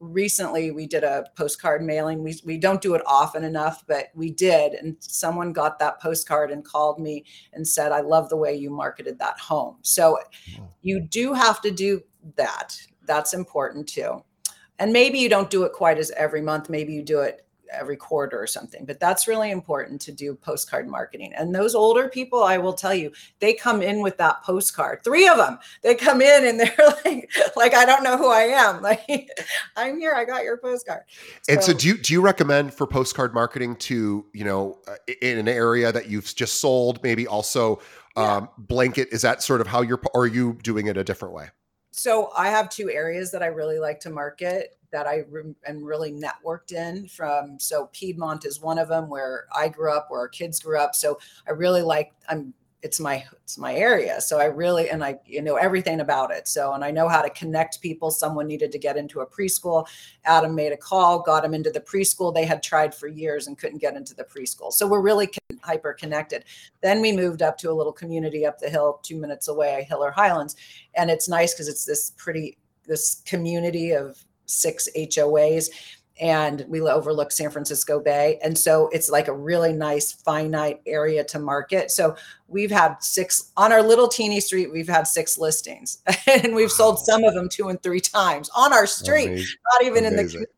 [0.00, 2.24] recently we did a postcard mailing.
[2.24, 4.72] We, we don't do it often enough, but we did.
[4.72, 8.70] And someone got that postcard and called me and said, I love the way you
[8.70, 9.76] marketed that home.
[9.82, 10.18] So
[10.80, 12.02] you do have to do
[12.36, 12.76] that.
[13.04, 14.24] That's important too.
[14.78, 16.70] And maybe you don't do it quite as every month.
[16.70, 20.88] Maybe you do it every quarter or something but that's really important to do postcard
[20.88, 21.32] marketing.
[21.34, 25.28] And those older people i will tell you they come in with that postcard three
[25.28, 28.82] of them they come in and they're like like i don't know who i am.
[28.90, 29.28] Like
[29.76, 31.02] i'm here i got your postcard.
[31.42, 34.94] So, and so do you do you recommend for postcard marketing to you know uh,
[35.22, 37.80] in an area that you've just sold maybe also
[38.16, 38.36] yeah.
[38.36, 41.34] um, blanket is that sort of how you're or are you doing it a different
[41.34, 41.50] way
[41.90, 45.84] so I have two areas that I really like to market that I re- am
[45.84, 47.58] really networked in from.
[47.58, 50.94] So Piedmont is one of them where I grew up, where our kids grew up.
[50.94, 54.20] So I really like, I'm it's my it's my area.
[54.20, 56.48] So i really and i you know everything about it.
[56.48, 58.10] So and i know how to connect people.
[58.10, 59.86] Someone needed to get into a preschool.
[60.24, 62.34] Adam made a call got him into the preschool.
[62.34, 64.72] They had tried for years and couldn't get into the preschool.
[64.72, 65.30] So we're really
[65.62, 66.44] hyper connected
[66.80, 70.10] then we moved up to a little community up the hill two minutes away hiller
[70.10, 70.56] highlands.
[70.96, 75.70] And it's nice because it's this pretty this community of six hoas
[76.20, 78.38] and we overlook San Francisco Bay.
[78.44, 81.90] And so it's like a really nice finite area to market.
[81.90, 82.14] So
[82.46, 86.98] we've had six on our little teeny street, we've had six listings and we've sold
[86.98, 89.56] some of them two and three times on our street, Amazing.
[89.72, 90.12] not even Amazing.
[90.12, 90.52] in the community.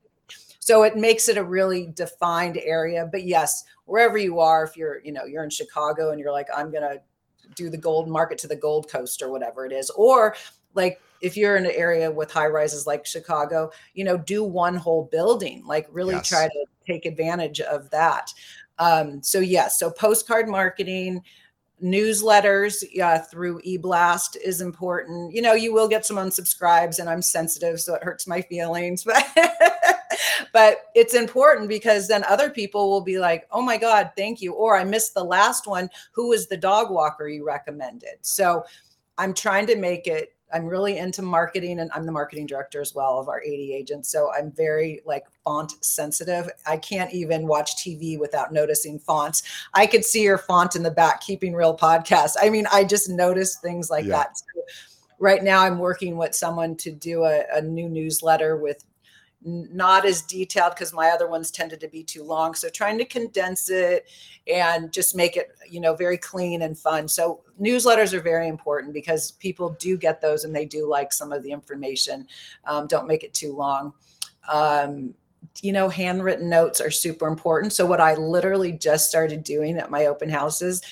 [0.59, 3.09] So it makes it a really defined area.
[3.11, 6.47] But yes, wherever you are, if you're, you know, you're in Chicago and you're like,
[6.55, 7.01] I'm going to
[7.55, 10.35] do the gold market to the Gold Coast or whatever it is, or
[10.75, 14.75] like if you're in an area with high rises like Chicago, you know, do one
[14.75, 16.29] whole building, like really yes.
[16.29, 18.33] try to take advantage of that.
[18.79, 21.23] Um, so yes, yeah, so postcard marketing,
[21.83, 22.85] newsletters
[23.31, 25.33] through eblast is important.
[25.33, 29.05] You know, you will get some unsubscribes, and I'm sensitive, so it hurts my feelings,
[29.05, 29.25] but
[30.53, 34.53] but it's important because then other people will be like, "Oh my God, thank you,"
[34.53, 35.91] or I missed the last one.
[36.13, 38.19] Who was the dog walker you recommended?
[38.23, 38.65] So
[39.19, 42.95] I'm trying to make it I'm really into marketing and I'm the marketing director as
[42.95, 44.09] well of our 80 agents.
[44.11, 46.49] So I'm very like font sensitive.
[46.67, 49.43] I can't even watch TV without noticing fonts.
[49.75, 52.37] I could see your font in the back, keeping real podcast.
[52.41, 54.19] I mean, I just notice things like yeah.
[54.19, 54.39] that.
[54.39, 54.45] So
[55.19, 58.85] right now I'm working with someone to do a, a new newsletter with
[59.45, 62.55] not as detailed because my other ones tended to be too long.
[62.55, 64.07] So trying to condense it
[64.53, 67.09] and just make it you know very clean and fun.
[67.09, 71.33] So newsletters are very important because people do get those and they do like some
[71.33, 72.27] of the information.
[72.65, 73.93] Um, don't make it too long.
[74.49, 75.15] Um,
[75.61, 77.73] you know handwritten notes are super important.
[77.73, 80.83] So what i literally just started doing at my open houses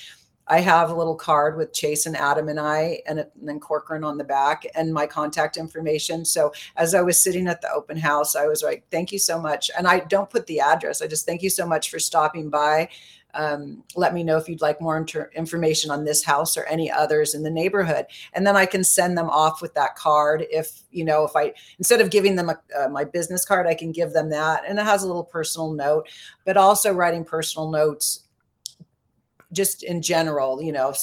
[0.47, 4.03] I have a little card with Chase and Adam and I, and, and, then Corcoran
[4.03, 6.25] on the back, and my contact information.
[6.25, 9.39] So as I was sitting at the open house, I was like, "Thank you so
[9.39, 11.01] much," and I don't put the address.
[11.01, 12.89] I just thank you so much for stopping by.
[13.33, 16.91] Um, let me know if you'd like more inter- information on this house or any
[16.91, 20.45] others in the neighborhood, and then I can send them off with that card.
[20.51, 23.73] If you know, if I instead of giving them a, uh, my business card, I
[23.73, 26.09] can give them that, and it has a little personal note.
[26.45, 28.20] But also writing personal notes
[29.51, 30.93] just in general, you know,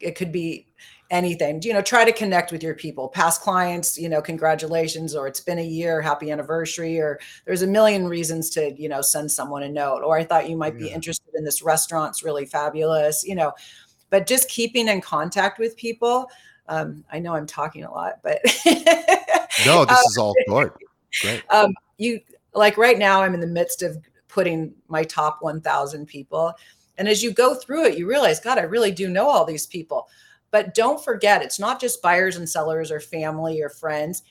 [0.00, 0.66] it could be
[1.10, 1.62] anything.
[1.62, 3.08] You know try to connect with your people.
[3.08, 7.66] Past clients you know congratulations or it's been a year happy anniversary or there's a
[7.66, 10.86] million reasons to you know send someone a note or i thought you might yeah.
[10.86, 13.52] be interested in this restaurant it's really fabulous you know.
[14.08, 16.30] But just keeping in contact with people
[16.68, 18.40] um, i know i'm talking a lot but
[19.66, 20.70] no this um, is all good.
[21.22, 21.42] Great.
[21.50, 22.20] um, you
[22.54, 23.96] like right now i'm in the midst of
[24.28, 26.52] putting my top 1000 people
[26.98, 29.66] and as you go through it, you realize, God, I really do know all these
[29.66, 30.08] people.
[30.50, 34.22] But don't forget, it's not just buyers and sellers or family or friends,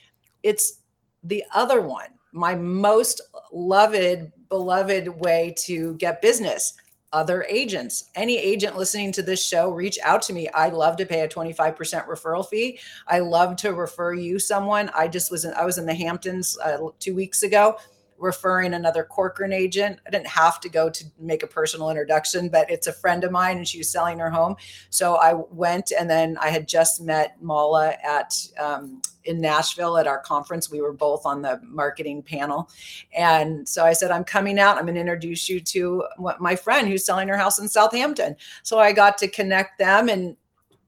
[0.42, 0.80] it's
[1.22, 2.08] the other one.
[2.32, 3.20] my most
[3.52, 6.74] loved, beloved way to get business
[7.12, 8.10] other agents.
[8.14, 10.48] Any agent listening to this show, reach out to me.
[10.48, 11.76] I love to pay a 25%
[12.06, 12.78] referral fee.
[13.06, 14.90] I love to refer you someone.
[14.94, 17.78] I just was in, I was in the Hamptons uh, two weeks ago
[18.18, 20.00] referring another Corcoran agent.
[20.06, 23.30] I didn't have to go to make a personal introduction, but it's a friend of
[23.30, 24.56] mine and she was selling her home.
[24.90, 30.06] So I went and then I had just met Mala at um, in Nashville at
[30.06, 30.70] our conference.
[30.70, 32.70] We were both on the marketing panel.
[33.16, 34.78] And so I said, I'm coming out.
[34.78, 36.04] I'm going to introduce you to
[36.38, 38.36] my friend who's selling her house in Southampton.
[38.62, 40.36] So I got to connect them and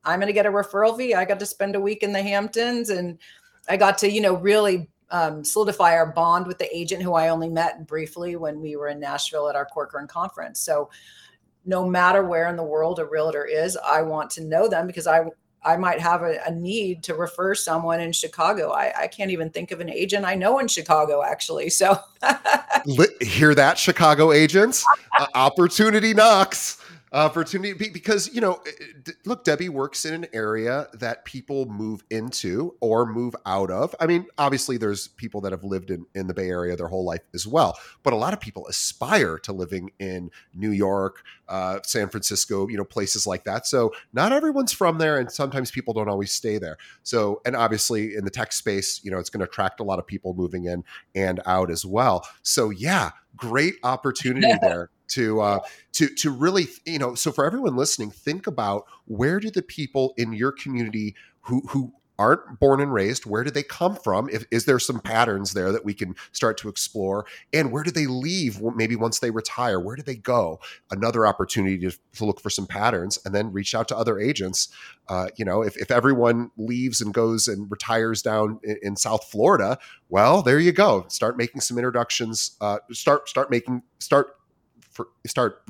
[0.04, 1.14] I'm going to get a referral fee.
[1.14, 3.18] I got to spend a week in the Hamptons and
[3.68, 7.28] I got to, you know, really um, solidify our bond with the agent who I
[7.28, 10.60] only met briefly when we were in Nashville at our Corcoran conference.
[10.60, 10.90] So
[11.64, 15.06] no matter where in the world a realtor is, I want to know them because
[15.06, 15.26] I
[15.64, 18.70] I might have a, a need to refer someone in Chicago.
[18.70, 21.68] I, I, can't even think of an agent I know in Chicago actually.
[21.68, 21.98] So
[23.20, 24.84] hear that, Chicago agents?
[25.18, 26.80] uh, opportunity knocks
[27.12, 32.74] opportunity because you know eh, look debbi works in an area that people move into
[32.80, 33.94] or move out of.
[34.00, 37.04] I mean obviously there's people that have lived in, in the bay area their whole
[37.04, 41.78] life as well but a lot of people aspire to living in new york uh,
[41.82, 43.66] san francisco you know places like that.
[43.66, 46.76] So not everyone's from there and sometimes people don't always stay there.
[47.02, 49.98] So and obviously in the tech space you know it's going to attract a lot
[49.98, 52.26] of people moving in and out as well.
[52.42, 55.60] So yeah great opportunity there to uh,
[55.92, 60.12] to to really you know so for everyone listening think about where do the people
[60.18, 64.28] in your community who who aren't born and raised where do they come from?
[64.30, 67.26] If, is there some patterns there that we can start to explore?
[67.52, 69.78] And where do they leave maybe once they retire?
[69.78, 70.60] Where do they go?
[70.90, 74.68] Another opportunity to, to look for some patterns and then reach out to other agents.
[75.08, 79.24] Uh, you know if, if everyone leaves and goes and retires down in, in south
[79.24, 79.78] florida
[80.10, 81.06] well there you go.
[81.08, 84.37] Start making some introductions uh, start start making start
[84.98, 85.62] for, start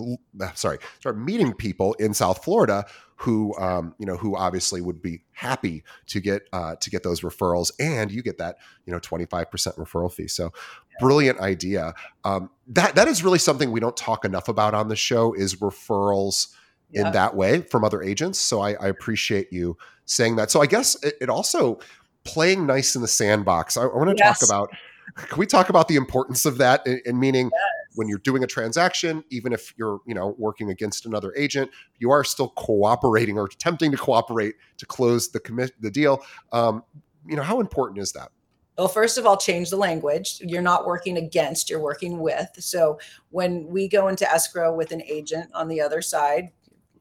[0.54, 2.86] sorry start meeting people in South Florida
[3.16, 7.20] who um, you know who obviously would be happy to get uh, to get those
[7.20, 10.50] referrals and you get that you know 25% referral fee so
[10.98, 11.92] brilliant idea
[12.24, 15.56] um, that that is really something we don't talk enough about on the show is
[15.56, 16.54] referrals
[16.90, 17.06] yeah.
[17.06, 20.66] in that way from other agents so I, I, appreciate you saying that so I
[20.66, 21.80] guess it, it also
[22.24, 24.38] playing nice in the sandbox I, I want to yes.
[24.38, 24.70] talk about
[25.16, 27.77] can we talk about the importance of that and meaning yes.
[27.98, 32.12] When you're doing a transaction even if you're you know working against another agent you
[32.12, 36.84] are still cooperating or attempting to cooperate to close the commit the deal um,
[37.26, 38.30] you know how important is that
[38.78, 43.00] well first of all change the language you're not working against you're working with so
[43.30, 46.50] when we go into escrow with an agent on the other side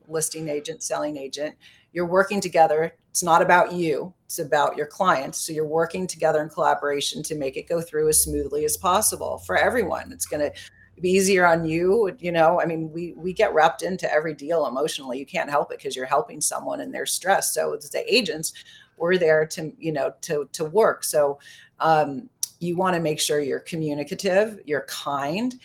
[0.08, 1.56] listing agent selling agent
[1.98, 2.94] you're working together.
[3.10, 5.42] It's not about you, it's about your clients.
[5.42, 9.40] So you're working together in collaboration to make it go through as smoothly as possible
[9.40, 10.12] for everyone.
[10.12, 10.52] It's going to
[11.02, 12.60] be easier on you you know?
[12.62, 15.20] I mean we we get wrapped into every deal emotionally.
[15.20, 18.54] You can't help it because you're helping someone and they're stressed so it's the agents
[18.98, 21.04] we're there to you know to to work.
[21.04, 21.40] So
[21.80, 22.30] um,
[22.60, 25.56] you want to make sure you're communicative you're kind.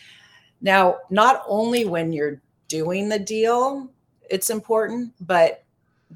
[0.61, 3.89] Now not only when you're doing the deal
[4.29, 5.63] it's important but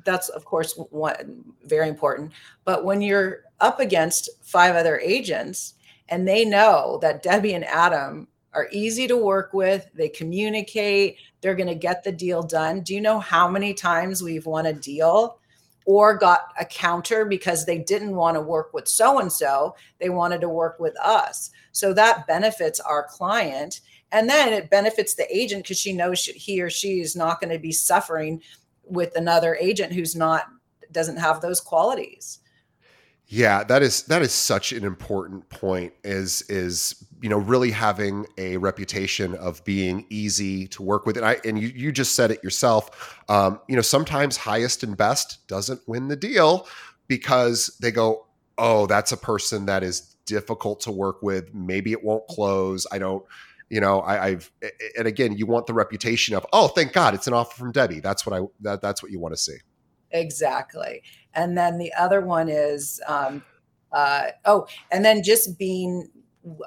[0.05, 2.31] that's of course one very important.
[2.65, 5.73] But when you're up against five other agents
[6.09, 9.89] and they know that debbi and adam are easy to work with.
[9.93, 11.17] They communicate.
[11.41, 12.81] They're going to get the deal done.
[12.81, 15.39] Do you know how many times we've won a deal
[15.85, 20.09] or got a counter because they didn't want to work with so and so they
[20.09, 21.49] wanted to work with us.
[21.71, 23.79] So that benefits our client
[24.11, 27.53] and then it benefits the agent because she knows he or she is not going
[27.53, 28.41] to be suffering
[28.83, 30.45] with another agent who's not
[30.91, 32.39] doesn't have those qualities
[33.27, 38.25] yeah that is that is such an important point is is you know really having
[38.37, 41.17] a reputation of being easy to work with.
[41.17, 44.95] And i and you, you just said it yourself um, you know sometimes highest and
[44.95, 46.67] best doesn't win the deal
[47.07, 48.25] because they go
[48.57, 51.53] oh that's a person that is difficult to work with.
[51.55, 52.85] Maybe it won't close.
[52.91, 53.25] I don't
[53.69, 54.51] you know I, have
[54.97, 58.01] and again you want the reputation of oh thank god it's an offer from debbi.
[58.01, 59.57] That's what i that, that's what you want to see
[60.11, 61.03] exactly.
[61.33, 63.43] And then the other one is um,
[63.91, 66.07] uh, oh and then just being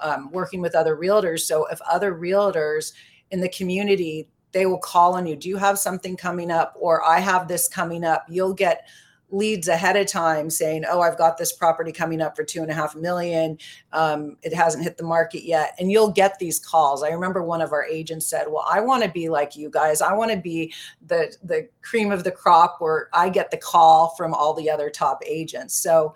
[0.00, 1.40] um, working with other realtors.
[1.40, 2.92] So if other realtors
[3.31, 6.74] in the community they will call on you do you have something coming up?
[6.76, 8.26] or i have this coming up.
[8.28, 8.86] You'll get
[9.31, 12.70] leads ahead of time saying, "Oh, I've got this property coming up for two and
[12.70, 13.59] a half million.
[13.93, 17.03] Um, it hasn't hit the market yet," and you'll get these calls.
[17.03, 20.03] I remember one of our agents said, "Well, I want to be like you guys.
[20.03, 20.72] I want to be
[21.07, 24.91] the the cream of the crop where I get the call from all the other
[24.91, 26.14] top agents." So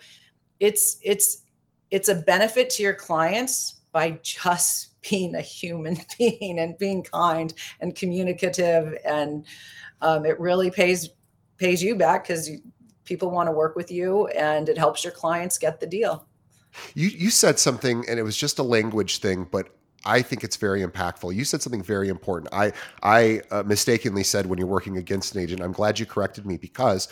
[0.61, 1.43] it's it's
[1.91, 7.55] it's a benefit to your clients by just being a human being and being kind
[7.81, 9.45] and communicative and
[10.01, 11.11] um, it really pays
[11.57, 12.51] pays you back because
[13.05, 16.27] people want to work with you and it helps your clients get the deal
[16.95, 19.69] you you said something and it was just a language thing but
[20.07, 21.35] I think it's very impactful.
[21.35, 22.53] You said something very important.
[22.53, 25.63] I I uh, mistakenly said when you're working against an agent.
[25.63, 27.09] I'm glad you corrected me because,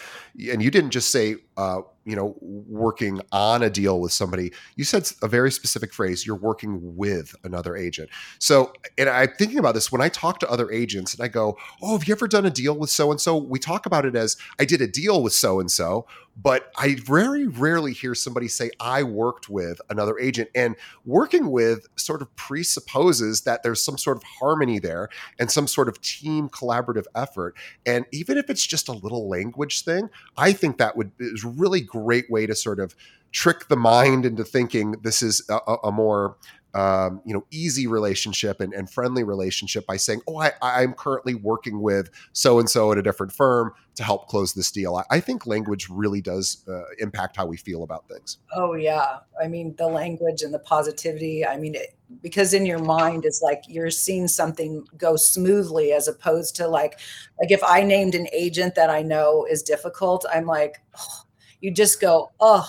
[0.51, 4.85] and you didn't just say uh, you know working on a deal with somebody you
[4.85, 8.09] said a very specific phrase you're working with another agent.
[8.39, 11.57] So and i'm thinking about this when i talk to other agents and i go
[11.83, 14.17] oh have you ever done a deal with so and so we talk about it
[14.17, 18.49] as i did a deal with so and so but i very rarely hear somebody
[18.49, 20.49] say i worked with another agent.
[20.55, 25.67] And working with sort of presupposes that there's some sort of harmony there and some
[25.67, 27.57] sort of team collaborative effort.
[27.87, 31.81] And even if it's just a little language thing i think that would is really
[31.93, 32.97] great way to sort of
[33.33, 36.37] trick the mind into thinking this is a, a more
[36.75, 41.35] um, you know easy relationship and, and, friendly relationship by saying oh I, i'm currently
[41.35, 44.97] working with so and so at a different firm to help close this deal.
[44.97, 48.39] I, I think language really does uh, impact how we feel about things.
[48.55, 49.19] Oh yeah.
[49.43, 53.43] I mean the language and the positivity i mean it, because in your mind it's
[53.43, 56.99] like you're seeing something go smoothly as opposed to like
[57.41, 61.23] like if i named an agent that i know is difficult i'm like oh,
[61.63, 62.69] you just go, oh,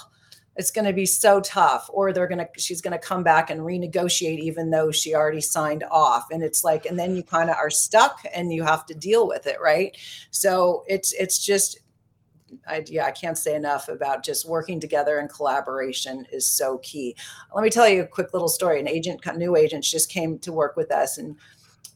[0.56, 3.50] it's going to be so tough or they're going to she's going to come back
[3.50, 7.50] and renegotiate even though she already signed off and it's like and then you kind
[7.50, 9.98] of are stuck and you have to deal with it right
[10.30, 11.80] so it's it's just
[12.68, 17.16] I, yeah, I can't say enough about just working together and collaboration is so key.
[17.54, 18.80] Let me tell you a quick little story.
[18.80, 21.36] An agent, new agents, just came to work with us, and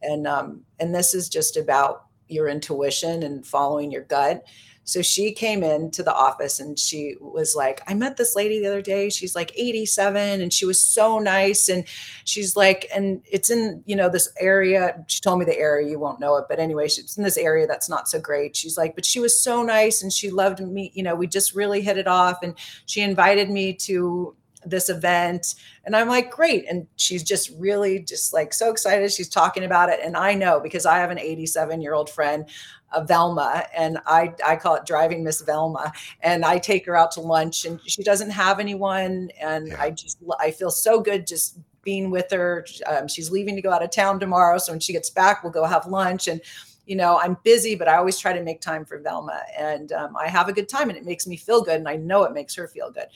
[0.02, 4.44] and um, and this is just about your intuition and following your gut.
[4.88, 8.68] So she came into the office and she was like, I met this lady the
[8.68, 9.10] other day.
[9.10, 11.68] She's like 87 and she was so nice.
[11.68, 11.84] And
[12.24, 15.04] she's like, and it's in, you know, this area.
[15.08, 16.46] She told me the area, you won't know it.
[16.48, 18.56] But anyway, she's in this area that's not so great.
[18.56, 20.94] She's like, but she was so nice and she loved me.
[20.96, 22.42] You know, we just really hit it off.
[22.42, 28.00] And she invited me to this event and i'm like great and she's just really
[28.00, 31.20] just like so excited she's talking about it and i know because i have an
[31.20, 32.50] 87 year old friend
[32.92, 37.12] uh, velma and i i call it driving miss velma and i take her out
[37.12, 39.82] to lunch and she doesn't have anyone and yeah.
[39.82, 43.72] i just i feel so good just being with her um, she's leaving to go
[43.72, 46.42] out of town tomorrow so when she gets back we'll go have lunch and
[46.86, 50.16] you know i'm busy but i always try to make time for velma and um,
[50.18, 52.34] i have a good time and it makes me feel good and i know it
[52.34, 53.08] makes her feel good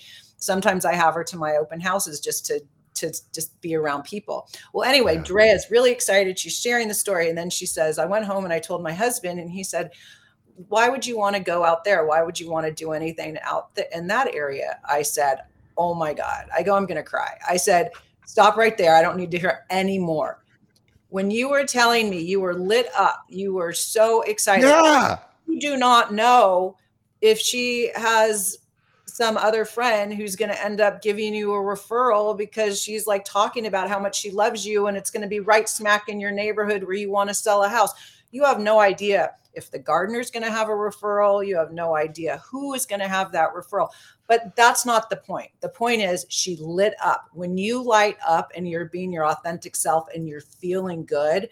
[0.41, 2.61] sometimes I have her to my open houses just to
[2.95, 4.47] to just be around people.
[4.73, 5.23] Well, anyway, yeah.
[5.23, 6.37] Drea is really excited.
[6.37, 7.29] She's sharing the story.
[7.29, 9.91] And then she says, I went home and I told my husband, and he said,
[10.69, 12.05] Why would you want to go out there?
[12.05, 14.79] Why would you want to do anything out th- in that area?
[14.87, 15.39] I said,
[15.77, 16.47] Oh my God.
[16.55, 17.37] I go, I'm going to cry.
[17.47, 17.91] I said,
[18.25, 18.95] Stop right there.
[18.95, 20.43] I don't need to hear any more.
[21.09, 24.67] When you were telling me you were lit up, you were so excited.
[24.67, 25.19] Yeah.
[25.45, 26.77] You do not know
[27.19, 28.57] if she has
[29.11, 33.25] some other friend who's going to end up giving you a referral because she's like
[33.25, 36.19] talking about how much she loves you and it's going to be right smack in
[36.19, 37.91] your neighborhood where you want to sell a house.
[38.31, 41.45] You have no idea if the gardener's going to have a referral.
[41.45, 43.89] You have no idea who is going to have that referral.
[44.27, 45.51] But that's not the point.
[45.59, 47.27] The point is she lit up.
[47.33, 51.49] When you light up and you're being your authentic self and you're feeling good,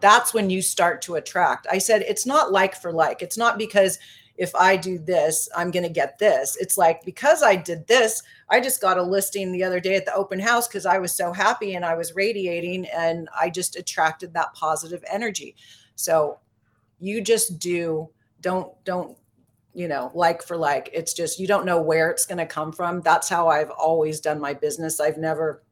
[0.00, 1.68] that's when you start to attract.
[1.70, 3.22] I said it's not like for like.
[3.22, 3.98] It's not because
[4.40, 6.56] if I do this, I'm going to get this.
[6.58, 10.06] It's like because I did this, I just got a listing the other day at
[10.06, 13.76] the open house because I was so happy and I was radiating and I just
[13.76, 15.56] attracted that positive energy.
[15.94, 16.38] So
[17.00, 18.08] you just do
[18.40, 19.14] don't don't
[19.74, 22.72] you know like for like it's just you don't know where it's going to come
[22.72, 25.62] from that's how i've always done my business i've never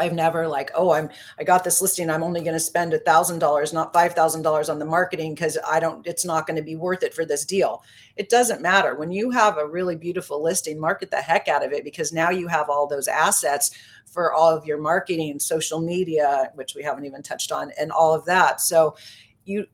[0.00, 2.10] I've never like, oh, I'm I got this listing.
[2.10, 5.34] I'm only going to spend a thousand dollars, not five thousand dollars on the marketing
[5.34, 6.04] because I don't.
[6.06, 7.84] It's not going to be worth it for this deal.
[8.16, 10.80] It doesn't matter when you have a really beautiful listing.
[10.80, 13.70] Market the heck out of it because now you have all those assets
[14.06, 18.12] for all of your marketing, social media, which we haven't even touched on, and all
[18.14, 18.60] of that.
[18.60, 18.96] So
[19.44, 19.66] you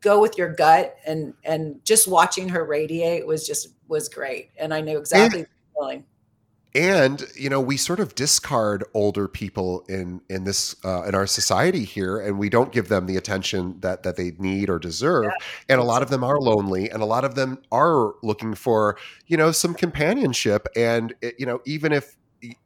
[0.00, 4.72] go with your gut and and just watching her radiate was just was great, and
[4.72, 5.40] I knew exactly.
[5.40, 5.48] And-
[6.74, 11.26] and you know we sort of discard older people in in this uh, in our
[11.26, 15.24] society here and we don't give them the attention that that they need or deserve
[15.24, 15.46] yeah.
[15.68, 18.96] and a lot of them are lonely and a lot of them are looking for
[19.26, 22.16] you know some companionship and it, you know even if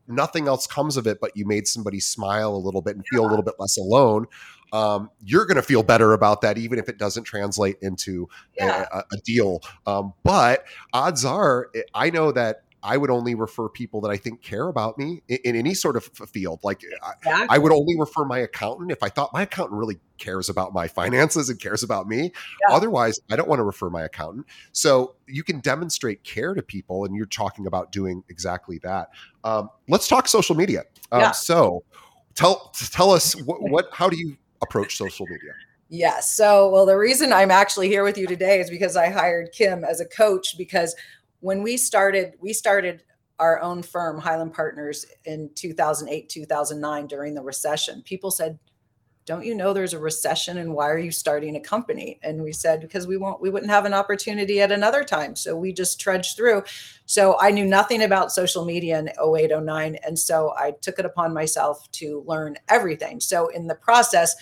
[0.07, 3.25] nothing else comes of it but you made somebody smile a little bit and feel
[3.25, 4.27] a little bit less alone
[4.73, 8.27] um, you're going to feel better about that, even if it doesn't translate into
[8.57, 8.87] yeah.
[8.91, 9.61] a, a, deal.
[9.87, 14.43] Um, but odds are, I know that I would only refer people that I think
[14.43, 16.61] care about me in, in any sort of field.
[16.63, 17.33] Like exactly.
[17.33, 20.73] I, I, would only refer my accountant if I thought my accountant really cares about
[20.73, 22.33] my finances and cares about me.
[22.69, 22.75] Yeah.
[22.75, 24.47] Otherwise, I don't want to refer my accountant.
[24.73, 29.11] So you can demonstrate care to people, and you're talking about doing exactly that.
[29.45, 30.83] Um, let's talk social media.
[31.13, 31.31] Um, yeah.
[31.33, 31.85] So
[32.35, 35.53] tell tell us what, what how do you approach social media?
[35.95, 36.35] Yes.
[36.35, 39.85] So, well, the reason I'm actually here with you today is because I hired Kim
[39.85, 40.97] as a coach because
[41.43, 43.03] when we started, we started
[43.39, 48.01] our own firm, Highland Partners, in 2008, 2009 during the recession.
[48.03, 48.59] People said,
[49.25, 52.19] don't you know there's a recession and why are you starting a company?
[52.23, 55.37] And we said because we won't we wouldn't have an opportunity at another time.
[55.37, 56.65] So we just trudged through.
[57.07, 61.05] So i knew nothing about social media in 08 09 and so i took it
[61.05, 63.21] upon myself to learn everything.
[63.21, 64.35] So in the process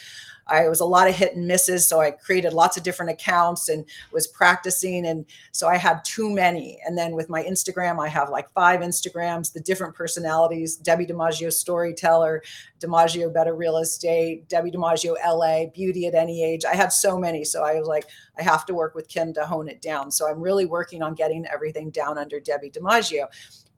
[0.51, 1.87] I was a lot of hit and misses.
[1.87, 5.07] So I created lots of different accounts and was practicing.
[5.07, 6.79] And so I had too many.
[6.85, 11.53] And then with my Instagram, I have like five Instagrams, the different personalities Debbi DiMaggio
[11.53, 12.43] storyteller,
[12.81, 16.65] DiMaggio Betta Real Estate, Debbi DiMaggio LA, Beauty at Any Age.
[16.65, 17.45] I had so many.
[17.45, 18.07] So I was like,
[18.39, 20.11] I have to work with Kim to hone it down.
[20.11, 23.27] So I'm really working on getting everything down under Debbi DiMaggio.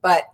[0.00, 0.24] But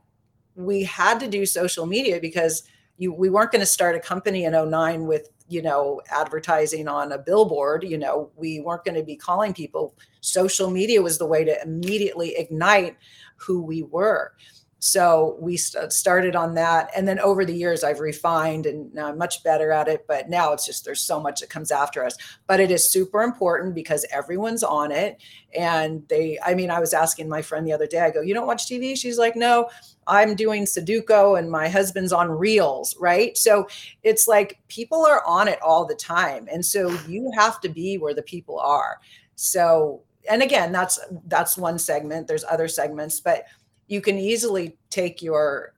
[0.55, 2.63] we had to do social media because
[2.97, 7.13] you, we weren't going to start a company in 09 with you know advertising on
[7.13, 9.95] a billboard you know we weren't going to be calling people.
[10.21, 12.97] Social media was the way to immediately ignite
[13.37, 14.33] who we were
[14.79, 19.09] so we st- started on that and then over the years i've refined and now
[19.09, 22.05] i'm much better at it but now it's just there's so much that comes after
[22.05, 22.17] us.
[22.47, 25.21] But it is super important because everyone's on it
[25.57, 28.35] and they i mean i was asking my friend the other day i go you
[28.35, 29.69] don't watch tv she's like no
[30.07, 33.37] i'm doing sudoku and my husband's on reels right?
[33.37, 33.69] So
[34.03, 37.99] it's like people are on it all the time and so you have to be
[37.99, 39.01] where the people are.
[39.37, 43.45] So and again that's that's one segment there's other segments but
[43.89, 45.75] you can easily take your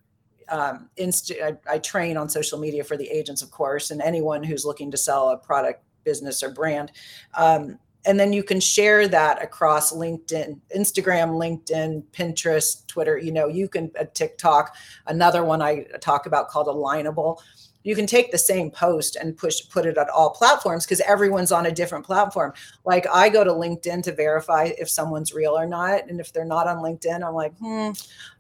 [0.49, 4.43] um, inst- I, I, train on social media for the agents, of course, and anyone
[4.43, 6.91] who's looking to sell a product, business, or brand.
[7.35, 13.17] Um, and then you can share that across LinkedIn, Instagram, LinkedIn, Pinterest, Twitter.
[13.19, 14.75] You know, you can a uh, TikTok.
[15.07, 17.39] Another one I talk about called Alignable
[17.83, 21.53] you can take the same post and push put it on all platforms because everyone's
[21.53, 22.53] on a different platform.
[22.85, 26.45] Like i go to linkedin to verify if someone's real or not and if they're
[26.45, 27.91] not on linkedin i'm like hmm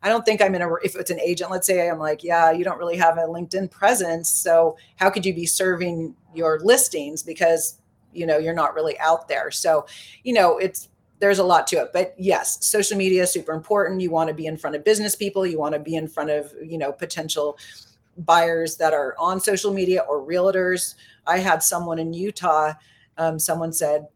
[0.02, 2.50] i don't think i'm in a if it's an agent let's say i'm like yeah
[2.50, 7.22] you don't really have a linkedin presence so how could you be serving your listings
[7.22, 7.80] because
[8.12, 9.50] you know you're not really out there?
[9.50, 9.86] So
[10.24, 10.88] you know it's
[11.18, 14.00] there's a lot to it but yes social media is super important.
[14.00, 16.30] You want to be in front of business people you want to be in front
[16.30, 17.58] of you know potential
[18.24, 20.94] buyers that are on social media or realtors.
[21.26, 22.74] I had someone in Utah,
[23.18, 24.08] um, someone said,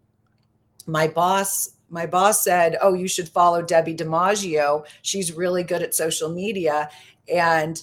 [0.86, 4.84] my boss my boss said, "Oh, you should follow Debbi DiMaggio.
[5.02, 6.90] She's really good at social media."
[7.32, 7.80] And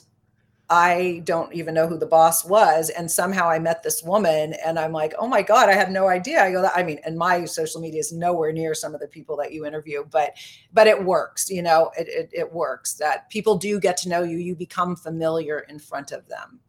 [0.73, 2.89] I don't even know who the boss was.
[2.89, 6.07] And somehow I met this woman and I'm like, oh my God, I had no
[6.07, 6.41] idea.
[6.41, 9.35] I go, I mean, and my social media is nowhere near some of the people
[9.37, 10.31] that you interview, but
[10.71, 14.23] but it works, you know, it it, it works that people do get to know
[14.23, 16.61] you, you become familiar in front of them.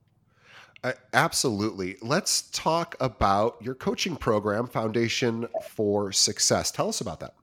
[0.82, 1.96] Uh, absolutely.
[2.02, 6.72] Let's talk about your coaching program, Foundation for Success.
[6.72, 7.34] Tell us about that.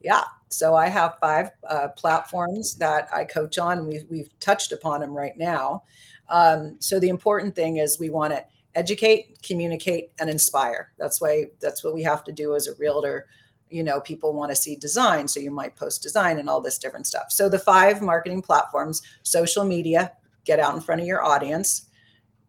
[0.00, 0.24] Yeah.
[0.56, 3.86] So I have five uh, platforms that I coach on.
[3.86, 5.82] We've, we've touched upon them right now.
[6.30, 8.42] Um, so the important thing is we want to
[8.74, 10.92] educate, communicate, and inspire.
[10.96, 13.26] That's why that's what we have to do as a realtor.
[13.68, 16.78] You know, people want to see design, so you might post design and all this
[16.78, 17.30] different stuff.
[17.30, 20.12] So the five marketing platforms: social media,
[20.46, 21.90] get out in front of your audience,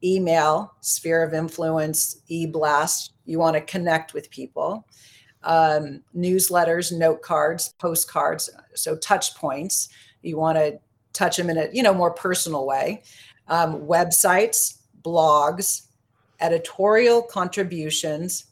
[0.02, 3.12] email, sphere of influence, e-blast.
[3.26, 4.88] You want to connect with people.
[5.44, 9.90] Um, newsletters, note cards, postcards, so touch points.
[10.22, 10.80] You want to
[11.14, 13.04] touch them in a you know more personal way
[13.48, 15.84] um, websites, blogs,
[16.40, 18.46] editorial contributions,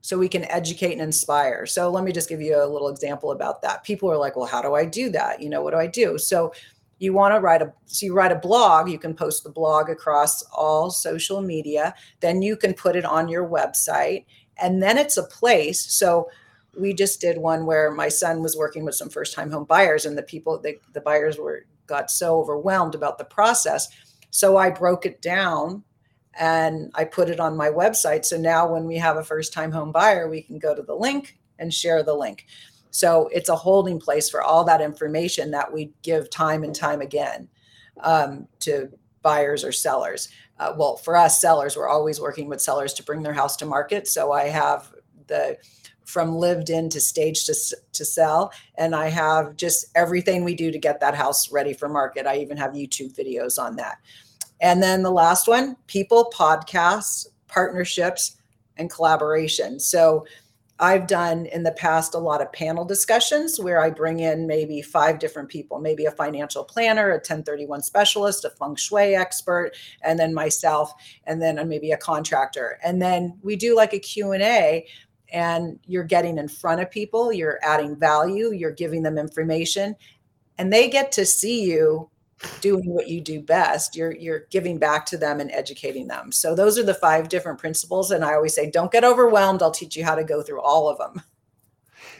[0.00, 1.66] so we can educate and inspire.
[1.66, 3.84] So let me just give you a little example about that.
[3.84, 5.42] People are like, well, how do I do that?
[5.42, 6.18] You know, what do I do?
[6.18, 6.52] So
[6.98, 9.88] you want to write a so you write a blog you can post the blog
[9.88, 14.24] across all social media then you can put it on your website
[14.60, 16.28] and then it's a place so
[16.78, 20.06] we just did one where my son was working with some first time home buyers
[20.06, 23.88] and the people the, the buyers were got so overwhelmed about the process
[24.30, 25.82] so I broke it down
[26.38, 28.24] and I put it on my website.
[28.24, 30.94] So now when we have a first time home buyer, we can go to the
[30.94, 32.46] link and share the link.
[32.90, 37.00] So it's a holding place for all that information that we give time and time
[37.00, 37.48] again
[38.00, 38.90] um, to
[39.22, 40.28] buyers or sellers.
[40.58, 43.66] Uh, well, for us sellers, we're always working with sellers to bring their house to
[43.66, 44.08] market.
[44.08, 44.92] So I have
[45.26, 45.58] the
[46.04, 47.54] from lived in to stage to,
[47.92, 48.50] to sell.
[48.78, 52.26] And I have just everything we do to get that house ready for market.
[52.26, 53.98] I even have YouTube videos on that.
[54.60, 58.36] And then the last one people, podcasts, partnerships,
[58.78, 59.78] and collaboration.
[59.78, 60.24] So
[60.80, 64.80] I've done in the past a lot of panel discussions where I bring in maybe
[64.80, 69.72] five different people, maybe a financial planner, a 1031 specialist, a feng shui expert,
[70.02, 70.92] and then myself,
[71.24, 72.78] and then uh, maybe a contractor.
[72.84, 74.86] And then we do like a Q&A
[75.32, 79.94] and you're getting in front of people, you're adding value, you're giving them information,
[80.56, 82.08] and they get to see you
[82.60, 86.54] doing what you do best you're you're giving back to them and educating them so
[86.54, 89.96] those are the five different principles and i always say don't get overwhelmed i'll teach
[89.96, 91.22] you how to go through all of them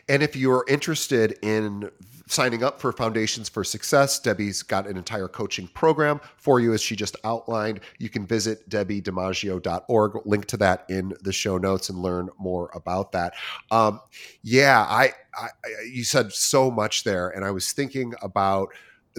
[0.09, 1.91] and if you're interested in
[2.29, 6.83] signing up for Foundations for Success, Debbi's got an entire coaching program for you, as
[6.83, 7.81] she just outlined.
[7.99, 13.13] You can visit debbidimaggio.org, link to that in the show notes, and learn more about
[13.13, 13.35] that.
[13.71, 14.01] Um,
[14.43, 15.49] yeah, I, I,
[15.91, 18.69] you said so much there, and I was thinking about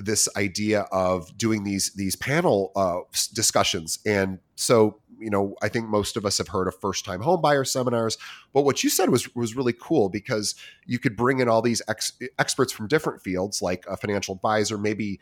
[0.04, 3.00] this idea of doing these these panel uh,
[3.34, 4.00] discussions.
[4.06, 7.42] And so you know i think most of us have heard of first time home
[7.42, 8.18] buyer seminars
[8.54, 11.82] but what you said was was really cool because you could bring in all these
[11.88, 15.20] ex- experts from different fields like a financial advisor maybe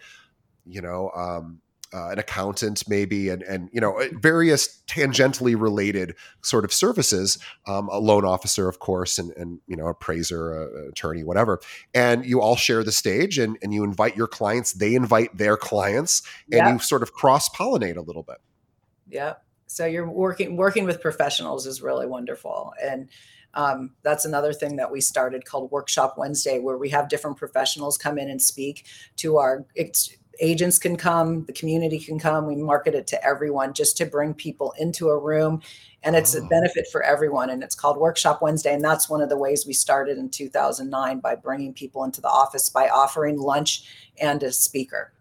[0.65, 1.59] you know um,
[1.93, 7.89] uh, an accountant maybe and and you know various tangentially related sort of services um,
[7.91, 11.59] a loan officer of course and and you know appraiser uh, attorney whatever.
[11.93, 15.57] And you all share the stage and and you invite your clients they invite their
[15.57, 16.21] clients
[16.51, 16.73] and yeah.
[16.73, 18.37] you sort of cross pollinate a little bit.
[19.09, 19.35] Yeah
[19.67, 22.73] so you're working working with professionals is really wonderful.
[22.81, 23.09] And
[23.53, 27.97] um, that's another thing that we started called workshop wednesday where we have different professionals
[27.97, 28.85] come in and speak
[29.15, 29.65] to our
[30.39, 32.47] agents can come, the community can come.
[32.47, 35.61] We market it to everyone just to bring people into a room.
[36.03, 36.39] And it's oh.
[36.39, 36.47] a ah.
[36.47, 37.49] benefit for everyone.
[37.49, 38.73] And it's called Workshop Wednesday.
[38.73, 42.29] And that's one of the ways we started in 2009 by bringing people into the
[42.29, 43.83] office by offering lunch
[44.19, 45.11] and a speaker.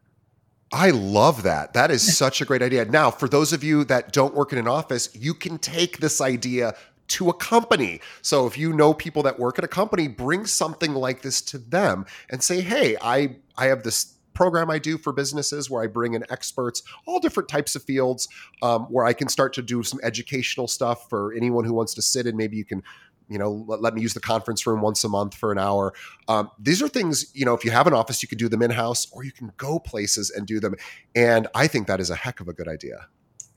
[0.73, 1.73] I love that.
[1.75, 2.85] That is such a great idea.
[2.85, 6.21] Now, for those of you that don't work in an office, you can take this
[6.21, 6.75] idea
[7.09, 8.01] to a company.
[8.23, 11.59] So if you know people that work at a company, bring something like this to
[11.59, 15.87] them and say, "Hey, I I have this program I do for businesses where I
[15.87, 18.29] bring in experts, all different types of fields,
[18.63, 22.03] um, where I can start to do some educational stuff for anyone who wants to
[22.03, 22.83] sit and maybe you can
[23.29, 25.93] you know let, let, me use the conference room once a month for an hour.
[26.29, 28.63] Um, these are things you know if you have an office you can do them
[28.63, 30.77] in house or you can go places and do them.
[31.17, 33.09] And i think that is a heck of a good idea.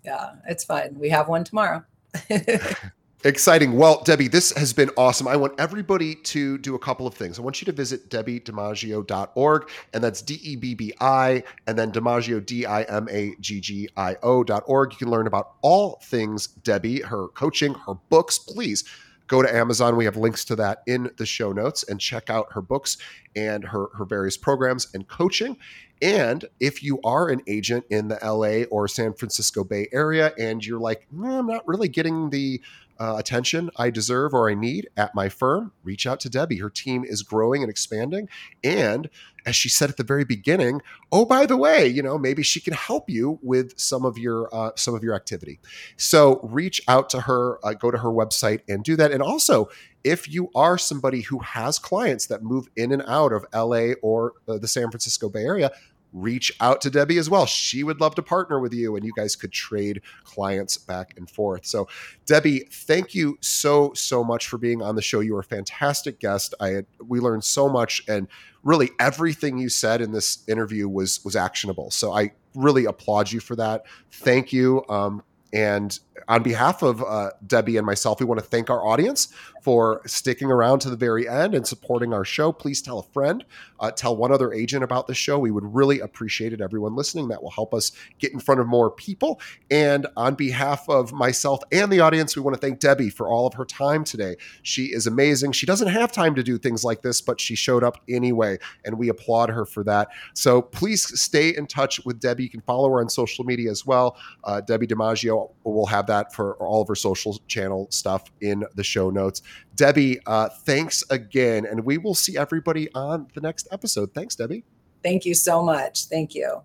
[0.03, 1.83] Yeah it's fun we have one tomorrow
[3.25, 3.73] Exciting.
[3.73, 5.27] Well, Debbi, this has been awesome.
[5.27, 7.37] I want everybody to do a couple of things.
[7.37, 11.91] I want you to visit debbidimaggio.org, and that's D E B B I, and then
[11.91, 14.93] DiMaggio, D I M A G G I O.org.
[14.93, 18.39] You can learn about all things Debbi, her coaching, her books.
[18.39, 18.85] Please
[19.27, 19.97] go to Amazon.
[19.97, 22.97] We have links to that in the show notes and check out her books
[23.35, 25.57] and her, her various programs and coaching.
[26.01, 30.65] And if you are an agent in the LA or San Francisco Bay Area and
[30.65, 32.61] you're like, I'm not really getting the
[32.99, 36.61] uh, attention I deserve or I need at my firm, reach out to Debbi.
[36.61, 38.27] Her team is growing and expanding.
[38.63, 39.09] And
[39.45, 40.81] as she said at the very beginning,
[41.11, 44.53] oh by the way, you know maybe she can help you with some of your
[44.53, 45.59] uh, some of your activity.
[45.97, 49.11] So reach out to her, uh, go to her website and do that.
[49.11, 49.69] And also,
[50.03, 54.33] if you are somebody who has clients that move in and out of LA or
[54.47, 55.71] uh, the San Francisco Bay Area,
[56.13, 57.45] reach out to Debbi as well.
[57.45, 61.29] She would love to partner with you and you guys could trade clients back and
[61.29, 61.65] forth.
[61.65, 61.87] So,
[62.25, 65.19] Debbi, thank you so so much for being on the show.
[65.19, 66.53] You were a fantastic guest.
[66.59, 68.27] I had, we learned so much and
[68.63, 71.91] really everything you said in this interview was was actionable.
[71.91, 73.83] So, I really applaud you for that.
[74.11, 74.83] Thank you.
[74.89, 79.29] Um, and on behalf of uh, Debbi and myself, we want to thank our audience
[79.61, 82.51] for sticking around to the very end and supporting our show.
[82.51, 83.45] Please tell a friend,
[83.79, 85.37] uh, tell one other agent about the show.
[85.37, 86.61] We would really appreciate it.
[86.61, 89.39] Everyone listening, that will help us get in front of more people.
[89.69, 93.45] And on behalf of myself and the audience, we want to thank Debbi for all
[93.47, 94.35] of her time today.
[94.63, 95.51] She is amazing.
[95.51, 98.97] She doesn't have time to do things like this, but she showed up anyway, and
[98.97, 100.09] we applaud her for that.
[100.33, 102.43] So please stay in touch with Debbi.
[102.43, 104.17] You can follow her on social media as well.
[104.43, 108.83] Uh, Debbi DiMaggio will have that for all of her social channel stuff in the
[108.83, 109.41] show notes.
[109.75, 111.65] Debbi, uh, thanks again.
[111.65, 114.13] And we will see everybody on the next episode.
[114.13, 114.63] Thanks, Debbi.
[115.03, 116.05] Thank you so much.
[116.05, 116.61] Thank you.